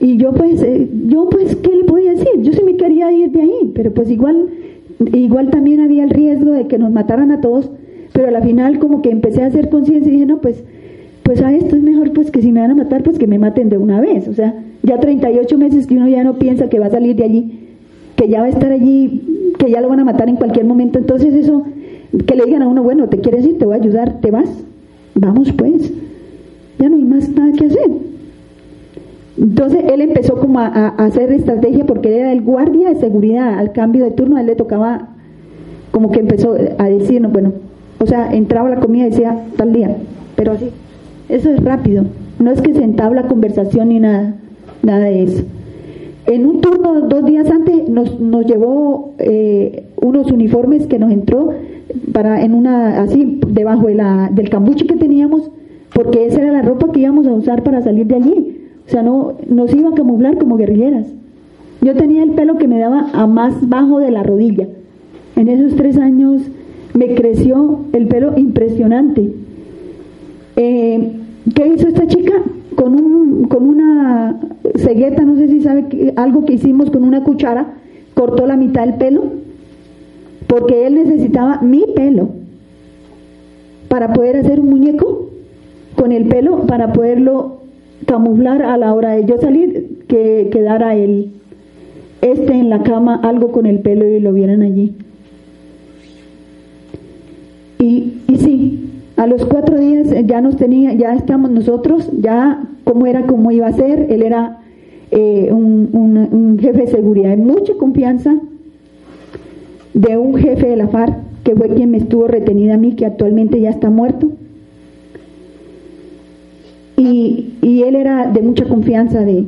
Y 0.00 0.16
yo 0.16 0.32
pues, 0.32 0.62
eh, 0.62 0.88
yo 1.06 1.28
pues, 1.30 1.56
¿qué 1.56 1.76
le 1.76 1.84
podía 1.84 2.10
decir? 2.10 2.42
Yo 2.42 2.52
sí 2.52 2.62
me 2.64 2.76
quería 2.76 3.12
ir 3.12 3.30
de 3.30 3.42
ahí, 3.42 3.72
pero 3.74 3.92
pues 3.94 4.10
igual, 4.10 4.48
igual 5.12 5.50
también 5.50 5.80
había 5.80 6.04
el 6.04 6.10
riesgo 6.10 6.50
de 6.50 6.66
que 6.66 6.76
nos 6.76 6.90
mataran 6.90 7.30
a 7.30 7.40
todos, 7.40 7.70
pero 8.12 8.36
al 8.36 8.42
final 8.42 8.80
como 8.80 9.00
que 9.00 9.10
empecé 9.10 9.42
a 9.42 9.46
hacer 9.46 9.70
conciencia 9.70 10.08
y 10.10 10.14
dije, 10.14 10.26
no, 10.26 10.40
pues 10.40 10.62
pues 11.22 11.40
a 11.40 11.54
esto 11.54 11.74
es 11.74 11.82
mejor 11.82 12.12
pues 12.12 12.30
que 12.30 12.42
si 12.42 12.52
me 12.52 12.60
van 12.60 12.72
a 12.72 12.74
matar, 12.74 13.02
pues 13.02 13.18
que 13.18 13.26
me 13.26 13.38
maten 13.38 13.70
de 13.70 13.78
una 13.78 13.98
vez. 13.98 14.28
O 14.28 14.34
sea, 14.34 14.54
ya 14.82 15.00
38 15.00 15.56
meses 15.56 15.86
que 15.86 15.94
uno 15.94 16.06
ya 16.06 16.22
no 16.22 16.38
piensa 16.38 16.68
que 16.68 16.78
va 16.78 16.86
a 16.86 16.90
salir 16.90 17.16
de 17.16 17.24
allí, 17.24 17.63
que 18.16 18.28
ya 18.28 18.40
va 18.40 18.46
a 18.46 18.50
estar 18.50 18.70
allí, 18.70 19.54
que 19.58 19.70
ya 19.70 19.80
lo 19.80 19.88
van 19.88 20.00
a 20.00 20.04
matar 20.04 20.28
en 20.28 20.36
cualquier 20.36 20.64
momento. 20.64 20.98
Entonces 20.98 21.34
eso, 21.34 21.64
que 22.26 22.34
le 22.34 22.44
digan 22.44 22.62
a 22.62 22.68
uno, 22.68 22.82
bueno, 22.82 23.08
¿te 23.08 23.18
quieres 23.18 23.44
ir? 23.44 23.58
Te 23.58 23.64
voy 23.64 23.74
a 23.74 23.80
ayudar, 23.80 24.20
¿te 24.20 24.30
vas? 24.30 24.50
Vamos 25.14 25.52
pues, 25.52 25.92
ya 26.78 26.88
no 26.88 26.96
hay 26.96 27.04
más 27.04 27.28
nada 27.30 27.52
que 27.52 27.66
hacer. 27.66 27.90
Entonces 29.36 29.84
él 29.92 30.00
empezó 30.00 30.38
como 30.38 30.60
a, 30.60 30.88
hacer 30.88 31.32
estrategia 31.32 31.84
porque 31.86 32.18
era 32.18 32.32
el 32.32 32.42
guardia 32.42 32.90
de 32.90 32.96
seguridad. 32.96 33.58
Al 33.58 33.72
cambio 33.72 34.04
de 34.04 34.10
turno 34.12 34.36
a 34.36 34.40
él 34.40 34.46
le 34.46 34.56
tocaba, 34.56 35.08
como 35.90 36.10
que 36.10 36.20
empezó 36.20 36.56
a 36.78 36.84
decirnos, 36.84 37.32
bueno, 37.32 37.52
o 37.98 38.06
sea, 38.06 38.32
entraba 38.34 38.68
la 38.68 38.80
comida 38.80 39.06
y 39.06 39.10
decía 39.10 39.44
tal 39.56 39.72
día, 39.72 39.96
pero 40.36 40.52
así. 40.52 40.70
Eso 41.28 41.50
es 41.50 41.62
rápido. 41.64 42.04
No 42.38 42.50
es 42.50 42.60
que 42.60 42.74
se 42.74 42.82
entabla 42.82 43.28
conversación 43.28 43.88
ni 43.88 44.00
nada, 44.00 44.34
nada 44.82 45.06
de 45.06 45.22
eso. 45.22 45.44
En 46.26 46.46
un 46.46 46.60
turno 46.60 47.02
dos 47.02 47.24
días 47.26 47.50
antes 47.50 47.88
nos, 47.88 48.18
nos 48.18 48.46
llevó 48.46 49.12
eh, 49.18 49.84
unos 50.00 50.30
uniformes 50.32 50.86
que 50.86 50.98
nos 50.98 51.12
entró 51.12 51.50
para 52.12 52.42
en 52.42 52.54
una 52.54 53.02
así 53.02 53.40
debajo 53.46 53.88
de 53.88 53.94
la, 53.94 54.30
del 54.32 54.48
cambuche 54.48 54.86
que 54.86 54.96
teníamos, 54.96 55.50
porque 55.92 56.26
esa 56.26 56.40
era 56.40 56.52
la 56.52 56.62
ropa 56.62 56.90
que 56.92 57.00
íbamos 57.00 57.26
a 57.26 57.32
usar 57.32 57.62
para 57.62 57.82
salir 57.82 58.06
de 58.06 58.16
allí. 58.16 58.60
O 58.86 58.90
sea, 58.90 59.02
no 59.02 59.34
nos 59.48 59.74
iba 59.74 59.90
a 59.90 59.94
camuflar 59.94 60.38
como 60.38 60.56
guerrilleras. 60.56 61.06
Yo 61.80 61.94
tenía 61.94 62.22
el 62.22 62.30
pelo 62.30 62.56
que 62.56 62.68
me 62.68 62.78
daba 62.78 63.10
a 63.12 63.26
más 63.26 63.68
bajo 63.68 63.98
de 63.98 64.10
la 64.10 64.22
rodilla. 64.22 64.66
En 65.36 65.48
esos 65.48 65.76
tres 65.76 65.98
años 65.98 66.42
me 66.94 67.14
creció 67.14 67.80
el 67.92 68.06
pelo 68.06 68.38
impresionante. 68.38 69.32
Eh, 70.56 71.12
¿Qué 71.54 71.66
hizo 71.66 71.88
esta 71.88 72.06
chica? 72.06 72.34
Con, 72.76 72.94
un, 72.94 73.44
con 73.44 73.68
una 73.68 74.40
cegueta, 74.76 75.22
no 75.22 75.36
sé 75.36 75.48
si 75.48 75.60
sabe 75.60 76.12
algo 76.16 76.44
que 76.44 76.54
hicimos 76.54 76.90
con 76.90 77.04
una 77.04 77.22
cuchara, 77.22 77.74
cortó 78.14 78.46
la 78.46 78.56
mitad 78.56 78.86
del 78.86 78.94
pelo, 78.94 79.24
porque 80.46 80.86
él 80.86 80.94
necesitaba 80.94 81.60
mi 81.62 81.84
pelo 81.94 82.30
para 83.88 84.12
poder 84.12 84.36
hacer 84.36 84.60
un 84.60 84.70
muñeco 84.70 85.30
con 85.96 86.12
el 86.12 86.26
pelo, 86.26 86.66
para 86.66 86.92
poderlo 86.92 87.58
camuflar 88.06 88.62
a 88.62 88.76
la 88.76 88.92
hora 88.92 89.10
de 89.10 89.24
yo 89.24 89.38
salir, 89.38 90.04
que 90.08 90.48
quedara 90.50 90.94
él 90.94 91.30
este 92.20 92.54
en 92.54 92.70
la 92.70 92.82
cama 92.82 93.20
algo 93.22 93.52
con 93.52 93.66
el 93.66 93.80
pelo 93.80 94.06
y 94.06 94.18
lo 94.18 94.32
vieran 94.32 94.62
allí. 94.62 94.94
Y, 97.78 98.14
y 98.28 98.36
sí, 98.36 98.83
a 99.16 99.26
los 99.26 99.44
cuatro 99.46 99.78
días 99.78 100.08
ya 100.26 100.40
nos 100.40 100.56
tenía, 100.56 100.92
ya 100.92 101.14
estamos 101.14 101.50
nosotros, 101.50 102.10
ya 102.20 102.64
cómo 102.84 103.06
era, 103.06 103.26
cómo 103.26 103.50
iba 103.50 103.66
a 103.66 103.72
ser, 103.72 104.06
él 104.10 104.22
era 104.22 104.60
eh, 105.10 105.50
un, 105.52 105.88
un, 105.92 106.58
jefe 106.58 106.82
de 106.82 106.86
seguridad 106.88 107.30
de 107.30 107.36
mucha 107.36 107.74
confianza, 107.74 108.36
de 109.92 110.16
un 110.16 110.34
jefe 110.34 110.66
de 110.68 110.76
la 110.76 110.88
FARC, 110.88 111.14
que 111.44 111.54
fue 111.54 111.68
quien 111.68 111.90
me 111.90 111.98
estuvo 111.98 112.26
retenida 112.26 112.74
a 112.74 112.78
mí, 112.78 112.94
que 112.94 113.06
actualmente 113.06 113.60
ya 113.60 113.70
está 113.70 113.90
muerto. 113.90 114.32
Y, 116.96 117.54
y 117.60 117.82
él 117.82 117.94
era 117.96 118.26
de 118.30 118.40
mucha 118.40 118.64
confianza 118.64 119.20
de, 119.20 119.46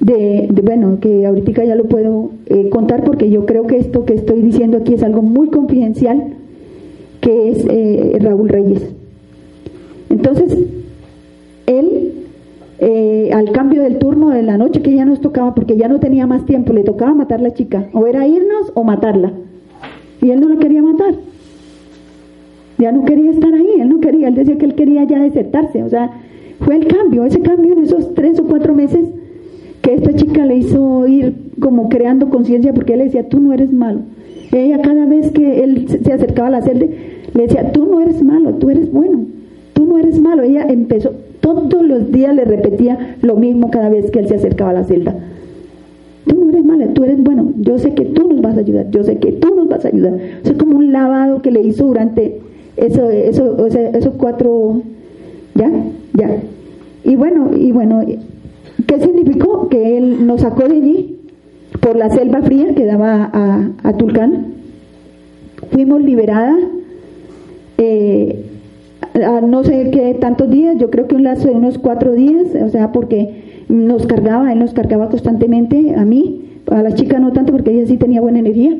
de, 0.00 0.48
bueno, 0.62 0.98
que 1.00 1.26
ahorita 1.26 1.64
ya 1.64 1.74
lo 1.74 1.84
puedo 1.84 2.30
eh, 2.46 2.68
contar 2.70 3.04
porque 3.04 3.30
yo 3.30 3.44
creo 3.44 3.66
que 3.66 3.76
esto 3.76 4.04
que 4.04 4.14
estoy 4.14 4.40
diciendo 4.40 4.78
aquí 4.78 4.94
es 4.94 5.02
algo 5.02 5.20
muy 5.20 5.48
confidencial, 5.48 6.34
que 7.20 7.50
es 7.50 7.66
eh, 7.68 8.18
Raúl 8.20 8.48
Reyes. 8.48 8.82
Entonces, 10.08 10.56
él, 11.66 12.12
eh, 12.78 13.30
al 13.32 13.52
cambio 13.52 13.82
del 13.82 13.98
turno 13.98 14.30
de 14.30 14.42
la 14.42 14.58
noche 14.58 14.82
que 14.82 14.94
ya 14.94 15.04
nos 15.04 15.20
tocaba, 15.20 15.54
porque 15.54 15.76
ya 15.76 15.88
no 15.88 16.00
tenía 16.00 16.26
más 16.26 16.44
tiempo, 16.46 16.72
le 16.72 16.82
tocaba 16.82 17.14
matar 17.14 17.40
a 17.40 17.44
la 17.44 17.54
chica, 17.54 17.86
o 17.92 18.06
era 18.06 18.26
irnos 18.26 18.72
o 18.74 18.84
matarla. 18.84 19.32
Y 20.22 20.30
él 20.30 20.40
no 20.40 20.48
la 20.48 20.56
quería 20.56 20.82
matar. 20.82 21.14
Ya 22.78 22.92
no 22.92 23.04
quería 23.04 23.30
estar 23.30 23.52
ahí, 23.52 23.80
él 23.80 23.88
no 23.88 24.00
quería, 24.00 24.28
él 24.28 24.34
decía 24.34 24.56
que 24.56 24.64
él 24.64 24.74
quería 24.74 25.04
ya 25.04 25.20
desertarse. 25.20 25.82
O 25.82 25.88
sea, 25.88 26.10
fue 26.60 26.76
el 26.76 26.86
cambio, 26.86 27.24
ese 27.24 27.40
cambio 27.40 27.74
en 27.74 27.84
esos 27.84 28.14
tres 28.14 28.38
o 28.40 28.44
cuatro 28.44 28.74
meses 28.74 29.06
que 29.82 29.94
esta 29.94 30.14
chica 30.14 30.44
le 30.44 30.56
hizo 30.56 31.06
ir 31.06 31.34
como 31.60 31.88
creando 31.88 32.28
conciencia 32.30 32.72
porque 32.72 32.94
él 32.94 33.00
decía, 33.00 33.28
tú 33.28 33.40
no 33.40 33.52
eres 33.52 33.72
malo. 33.72 34.00
Ella 34.52 34.80
cada 34.82 35.06
vez 35.06 35.30
que 35.30 35.62
él 35.62 35.86
se 36.02 36.12
acercaba 36.12 36.48
a 36.48 36.50
la 36.50 36.62
celda, 36.62 36.86
le 37.34 37.42
decía, 37.42 37.72
tú 37.72 37.86
no 37.86 38.00
eres 38.00 38.22
malo, 38.22 38.54
tú 38.54 38.70
eres 38.70 38.92
bueno, 38.92 39.20
tú 39.72 39.86
no 39.86 39.98
eres 39.98 40.20
malo. 40.20 40.42
Ella 40.42 40.66
empezó, 40.68 41.12
todos 41.40 41.84
los 41.84 42.12
días 42.12 42.34
le 42.34 42.44
repetía 42.44 43.16
lo 43.22 43.36
mismo 43.36 43.70
cada 43.70 43.88
vez 43.88 44.10
que 44.10 44.20
él 44.20 44.28
se 44.28 44.36
acercaba 44.36 44.70
a 44.70 44.74
la 44.74 44.84
celda. 44.84 45.14
Tú 46.26 46.44
no 46.44 46.50
eres 46.50 46.64
malo, 46.64 46.86
tú 46.88 47.04
eres 47.04 47.22
bueno, 47.22 47.52
yo 47.58 47.78
sé 47.78 47.94
que 47.94 48.04
tú 48.04 48.28
nos 48.28 48.40
vas 48.40 48.56
a 48.56 48.60
ayudar, 48.60 48.90
yo 48.90 49.02
sé 49.04 49.18
que 49.18 49.32
tú 49.32 49.54
nos 49.54 49.68
vas 49.68 49.84
a 49.84 49.88
ayudar. 49.88 50.14
es 50.44 50.52
como 50.52 50.76
un 50.76 50.92
lavado 50.92 51.42
que 51.42 51.50
le 51.50 51.62
hizo 51.62 51.86
durante 51.86 52.40
eso, 52.76 53.10
eso, 53.10 53.66
esos 53.66 54.14
cuatro, 54.16 54.82
ya, 55.54 55.70
ya. 56.14 56.36
Y 57.04 57.16
bueno, 57.16 57.50
y 57.56 57.72
bueno, 57.72 58.02
¿Qué 58.86 58.98
significó? 59.00 59.68
Que 59.68 59.98
él 59.98 60.26
nos 60.26 60.40
sacó 60.40 60.68
de 60.68 60.76
allí 60.76 61.16
por 61.80 61.96
la 61.96 62.10
selva 62.10 62.42
fría 62.42 62.74
que 62.74 62.84
daba 62.84 63.30
a, 63.82 63.92
Tulcán. 63.96 64.54
Fuimos 65.70 66.02
liberadas 66.02 66.58
eh, 67.82 68.44
a 69.24 69.40
no 69.40 69.64
sé 69.64 69.90
qué 69.90 70.14
tantos 70.20 70.50
días, 70.50 70.76
yo 70.78 70.90
creo 70.90 71.06
que 71.08 71.14
un 71.14 71.24
lazo 71.24 71.48
de 71.48 71.54
unos 71.54 71.78
cuatro 71.78 72.12
días, 72.12 72.54
o 72.62 72.68
sea, 72.68 72.92
porque 72.92 73.64
nos 73.68 74.06
cargaba, 74.06 74.52
él 74.52 74.58
nos 74.58 74.74
cargaba 74.74 75.08
constantemente 75.08 75.94
a 75.96 76.04
mí, 76.04 76.42
a 76.70 76.82
la 76.82 76.94
chica 76.94 77.18
no 77.18 77.32
tanto 77.32 77.52
porque 77.52 77.70
ella 77.70 77.86
sí 77.86 77.96
tenía 77.96 78.20
buena 78.20 78.40
energía, 78.40 78.76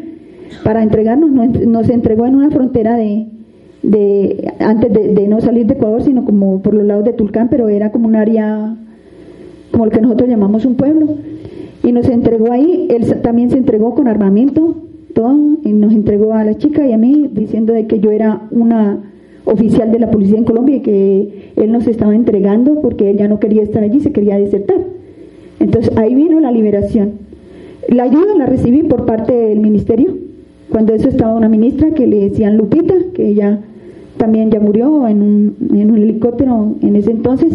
para 0.64 0.82
entregarnos, 0.82 1.30
nos, 1.30 1.88
entregó 1.88 2.26
en 2.26 2.34
una 2.34 2.50
frontera 2.50 2.96
de, 2.96 3.26
de 3.82 4.52
antes 4.58 4.92
de, 4.92 5.14
de, 5.14 5.28
no 5.28 5.40
salir 5.40 5.66
de 5.66 5.74
Ecuador, 5.74 6.02
sino 6.02 6.24
como 6.24 6.60
por 6.60 6.74
los 6.74 6.84
lados 6.84 7.04
de 7.04 7.12
Tulcán, 7.12 7.48
pero 7.48 7.68
era 7.68 7.90
como 7.90 8.06
un 8.06 8.16
área 8.16 8.76
como 9.70 9.84
el 9.84 9.90
que 9.90 10.00
nosotros 10.00 10.28
llamamos 10.28 10.66
un 10.66 10.74
pueblo. 10.74 11.06
Y 11.82 11.92
nos 11.92 12.08
entregó 12.08 12.52
ahí, 12.52 12.88
él 12.90 13.06
también 13.22 13.50
se 13.50 13.56
entregó 13.56 13.94
con 13.94 14.08
armamento, 14.08 14.74
todo, 15.14 15.59
y 15.64 15.73
nos 15.73 15.92
entregó 15.92 16.35
a 16.35 16.44
la 16.44 16.57
chica 16.57 16.87
y 16.87 16.92
a 16.92 16.99
mí 16.99 17.29
diciendo 17.33 17.73
de 17.73 17.87
que 17.87 18.01
yo 18.01 18.11
era 18.11 18.42
una 18.51 19.01
oficial 19.44 19.90
de 19.90 19.99
la 19.99 20.11
policía 20.11 20.38
en 20.38 20.44
Colombia 20.44 20.77
y 20.77 20.81
que 20.81 21.53
él 21.57 21.73
nos 21.73 21.87
estaba 21.87 22.14
entregando 22.14 22.81
porque 22.81 23.11
él 23.11 23.16
ya 23.16 23.29
no 23.29 23.40
quería 23.40 23.62
estar 23.62 23.83
allí, 23.83 24.01
se 24.01 24.12
quería 24.12 24.38
desertar. 24.38 24.79
Entonces 25.59 25.96
ahí 25.96 26.14
vino 26.14 26.40
la 26.40 26.53
liberación. 26.53 27.12
La 27.88 28.05
ayuda 28.05 28.35
la 28.37 28.46
recibí 28.46 28.83
por 28.83 29.07
parte 29.07 29.33
del 29.33 29.61
ministerio, 29.61 30.14
cuando 30.70 30.94
eso 30.94 31.09
estaba 31.09 31.35
una 31.35 31.49
ministra 31.49 31.92
que 31.92 32.07
le 32.07 32.29
decían 32.29 32.57
Lupita, 32.57 32.94
que 33.14 33.29
ella 33.29 33.61
también 34.16 34.51
ya 34.51 34.61
murió 34.61 35.09
en 35.09 35.23
un, 35.23 35.57
en 35.75 35.90
un 35.90 35.99
helicóptero 35.99 36.75
en 36.83 36.96
ese 36.96 37.11
entonces, 37.11 37.53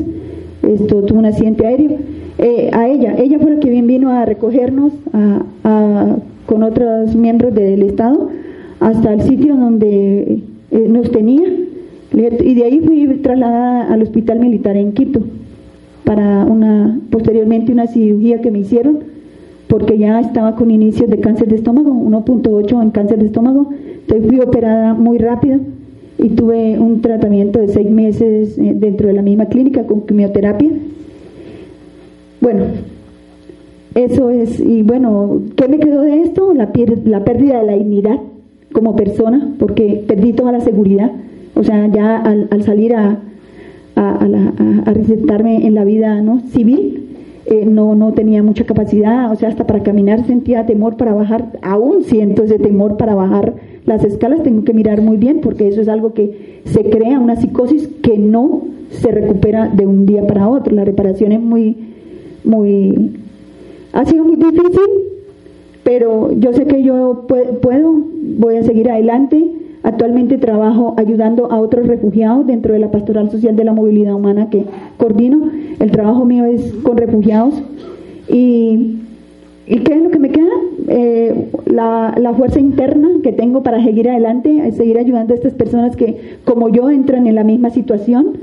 esto 0.64 1.04
tuvo 1.04 1.20
un 1.20 1.26
accidente 1.26 1.66
aéreo, 1.66 1.92
eh, 2.38 2.70
a 2.74 2.90
ella, 2.90 3.16
ella 3.18 3.40
fue 3.40 3.52
la 3.52 3.60
que 3.60 3.70
bien 3.70 3.88
vino 3.88 4.10
a 4.10 4.26
recogernos 4.26 4.92
con 6.46 6.64
otros 6.64 7.16
miembros 7.16 7.54
del 7.54 7.82
Estado 7.84 8.30
hasta 8.80 9.14
el 9.14 9.22
sitio 9.22 9.56
donde 9.56 10.40
eh, 10.72 10.88
nos 10.90 11.12
tenía 11.12 11.48
y 12.14 12.54
de 12.56 12.64
ahí 12.64 12.80
fui 12.80 13.08
trasladada 13.22 13.94
al 13.94 14.02
hospital 14.02 14.40
militar 14.40 14.78
en 14.78 14.94
Quito 14.94 15.22
para 16.04 16.46
una 16.46 17.00
posteriormente 17.10 17.72
una 17.72 17.88
cirugía 17.88 18.42
que 18.42 18.52
me 18.52 18.60
hicieron 18.60 19.00
porque 19.68 19.98
ya 19.98 20.20
estaba 20.20 20.56
con 20.56 20.72
inicios 20.72 21.10
de 21.10 21.20
cáncer 21.20 21.48
de 21.48 21.56
estómago, 21.56 21.92
1.8 21.92 22.82
en 22.82 22.92
cáncer 22.92 23.20
de 23.20 23.26
estómago, 23.26 23.72
entonces 24.02 24.28
fui 24.28 24.40
operada 24.40 24.94
muy 24.94 25.18
rápido 25.18 25.60
y 26.18 26.30
tuve 26.30 26.80
un 26.80 27.02
tratamiento 27.02 27.60
de 27.60 27.68
seis 27.70 27.90
meses 27.90 28.58
eh, 28.58 28.74
dentro 28.76 29.08
de 29.08 29.14
la 29.14 29.22
misma 29.22 29.48
clínica 29.48 29.84
con 29.86 30.02
quimioterapia. 30.02 30.72
Bueno, 32.42 32.66
eso 33.96 34.30
es, 34.30 34.60
y 34.60 34.84
bueno, 34.84 35.42
¿qué 35.56 35.68
me 35.68 35.80
quedó 35.80 36.02
de 36.02 36.22
esto? 36.22 36.54
La, 36.54 36.72
la 37.06 37.24
pérdida 37.24 37.60
de 37.60 37.66
la 37.66 37.74
dignidad 37.74 38.20
como 38.72 38.96
persona, 38.96 39.56
porque 39.58 40.04
perdí 40.08 40.34
toda 40.34 40.52
la 40.52 40.60
seguridad. 40.60 41.12
O 41.56 41.64
sea, 41.64 41.88
ya 41.88 42.18
al, 42.18 42.64
salir 42.64 42.94
a, 42.94 43.20
a, 43.96 44.28
a, 44.86 44.94
recetarme 44.94 45.66
en 45.66 45.74
la 45.74 45.86
vida 45.86 46.22
¿no? 46.22 46.42
civil, 46.42 47.08
eh, 47.46 47.66
no, 47.66 47.96
no 47.96 48.12
tenía 48.14 48.44
mucha 48.44 48.66
capacidad, 48.66 49.32
o 49.32 49.36
sea, 49.36 49.50
hasta 49.50 49.66
para 49.66 49.82
caminar 49.82 50.26
sentía 50.26 50.66
temor 50.66 50.98
para 50.98 51.14
bajar, 51.14 51.54
aún 51.62 52.04
siento 52.04 52.44
ese 52.44 52.60
temor 52.60 52.98
para 52.98 53.16
bajar 53.16 53.54
las 53.86 54.04
escalas 54.04 54.42
tengo 54.42 54.64
que 54.64 54.74
mirar 54.74 55.02
muy 55.02 55.18
bien 55.18 55.42
porque 55.42 55.68
eso 55.68 55.82
es 55.82 55.88
algo 55.88 56.14
que 56.14 56.62
se 56.66 56.90
crea 56.90 57.20
una 57.20 57.36
psicosis 57.36 57.88
que 58.02 58.18
no 58.18 58.64
se 58.90 59.12
recupera 59.12 59.68
de 59.70 59.86
un 59.86 60.06
día 60.06 60.26
para 60.26 60.48
otro. 60.48 60.74
La 60.74 60.86
reparación 60.86 61.32
es 61.32 61.40
muy, 61.40 61.78
muy, 62.44 63.12
ha 63.96 64.06
sido 64.06 64.26
muy 64.26 64.36
difícil, 64.36 64.90
pero 65.84 66.32
yo 66.34 66.54
sé 66.54 66.66
que 66.66 66.84
yo 66.84 67.26
puedo, 67.62 67.96
voy 68.38 68.58
a 68.58 68.64
seguir 68.64 68.90
adelante. 68.92 69.52
Actualmente 69.84 70.38
trabajo 70.38 70.96
ayudando 70.98 71.52
a 71.52 71.60
otros 71.60 71.88
refugiados 71.88 72.46
dentro 72.46 72.74
de 72.74 72.80
la 72.80 72.92
Pastoral 72.92 73.30
Social 73.32 73.56
de 73.56 73.64
la 73.64 73.72
Movilidad 73.72 74.16
Humana 74.16 74.50
que 74.50 74.66
coordino. 74.98 75.50
El 75.80 75.92
trabajo 75.92 76.26
mío 76.26 76.46
es 76.46 76.74
con 76.84 76.98
refugiados 76.98 77.56
y 78.28 79.00
¿Y 79.68 79.80
qué 79.80 79.96
es 79.96 80.04
lo 80.04 80.12
que 80.12 80.20
me 80.20 80.30
queda? 80.30 80.52
Eh, 80.90 81.50
la, 81.66 82.14
la, 82.20 82.36
fuerza 82.36 82.60
interna 82.60 83.10
que 83.24 83.32
tengo 83.32 83.64
para 83.64 83.84
seguir 83.84 84.08
adelante, 84.08 84.72
seguir 84.74 85.00
ayudando 85.00 85.34
a 85.34 85.38
estas 85.38 85.54
personas 85.54 85.96
que, 85.96 86.38
como 86.44 86.70
yo, 86.70 86.92
entran 86.92 87.26
en 87.26 87.34
la 87.34 87.44
misma 87.44 87.72
situación 87.72 88.38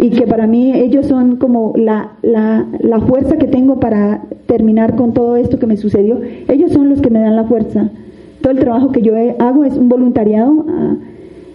y 0.00 0.10
que 0.10 0.26
para 0.26 0.46
mí 0.46 0.72
ellos 0.72 1.06
son 1.06 1.36
como 1.36 1.74
la, 1.76 2.12
la, 2.22 2.66
la 2.80 3.00
fuerza 3.00 3.36
que 3.36 3.46
tengo 3.46 3.80
para 3.80 4.22
terminar 4.46 4.96
con 4.96 5.12
todo 5.12 5.36
esto 5.36 5.58
que 5.58 5.66
me 5.66 5.76
sucedió. 5.76 6.20
Ellos 6.48 6.72
son 6.72 6.88
los 6.88 7.02
que 7.02 7.10
me 7.10 7.20
dan 7.20 7.36
la 7.36 7.44
fuerza. 7.44 7.90
Todo 8.40 8.52
el 8.52 8.58
trabajo 8.58 8.92
que 8.92 9.02
yo 9.02 9.12
hago 9.38 9.64
es 9.64 9.76
un 9.76 9.90
voluntariado. 9.90 10.64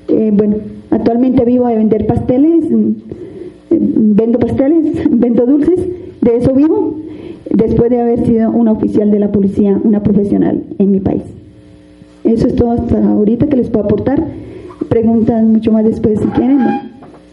Eh, 0.09 0.31
bueno, 0.31 0.57
actualmente 0.91 1.43
vivo 1.43 1.67
de 1.67 1.75
vender 1.75 2.05
pasteles, 2.05 2.69
mm, 2.69 2.91
vendo 4.15 4.37
pasteles, 4.37 5.01
vendo 5.09 5.47
dulces, 5.47 5.79
de 6.21 6.37
eso 6.37 6.53
vivo 6.53 6.95
después 7.49 7.89
de 7.89 8.01
haber 8.01 8.25
sido 8.25 8.51
una 8.51 8.73
oficial 8.73 9.09
de 9.09 9.19
la 9.19 9.31
policía, 9.31 9.79
una 9.83 10.03
profesional 10.03 10.61
en 10.77 10.91
mi 10.91 10.99
país. 10.99 11.23
Eso 12.23 12.47
es 12.47 12.55
todo 12.55 12.71
hasta 12.71 13.03
ahorita 13.03 13.47
que 13.47 13.55
les 13.55 13.69
puedo 13.69 13.85
aportar. 13.85 14.23
preguntas 14.89 15.43
mucho 15.43 15.71
más 15.71 15.83
después 15.83 16.19
si 16.19 16.27
quieren. 16.27 16.94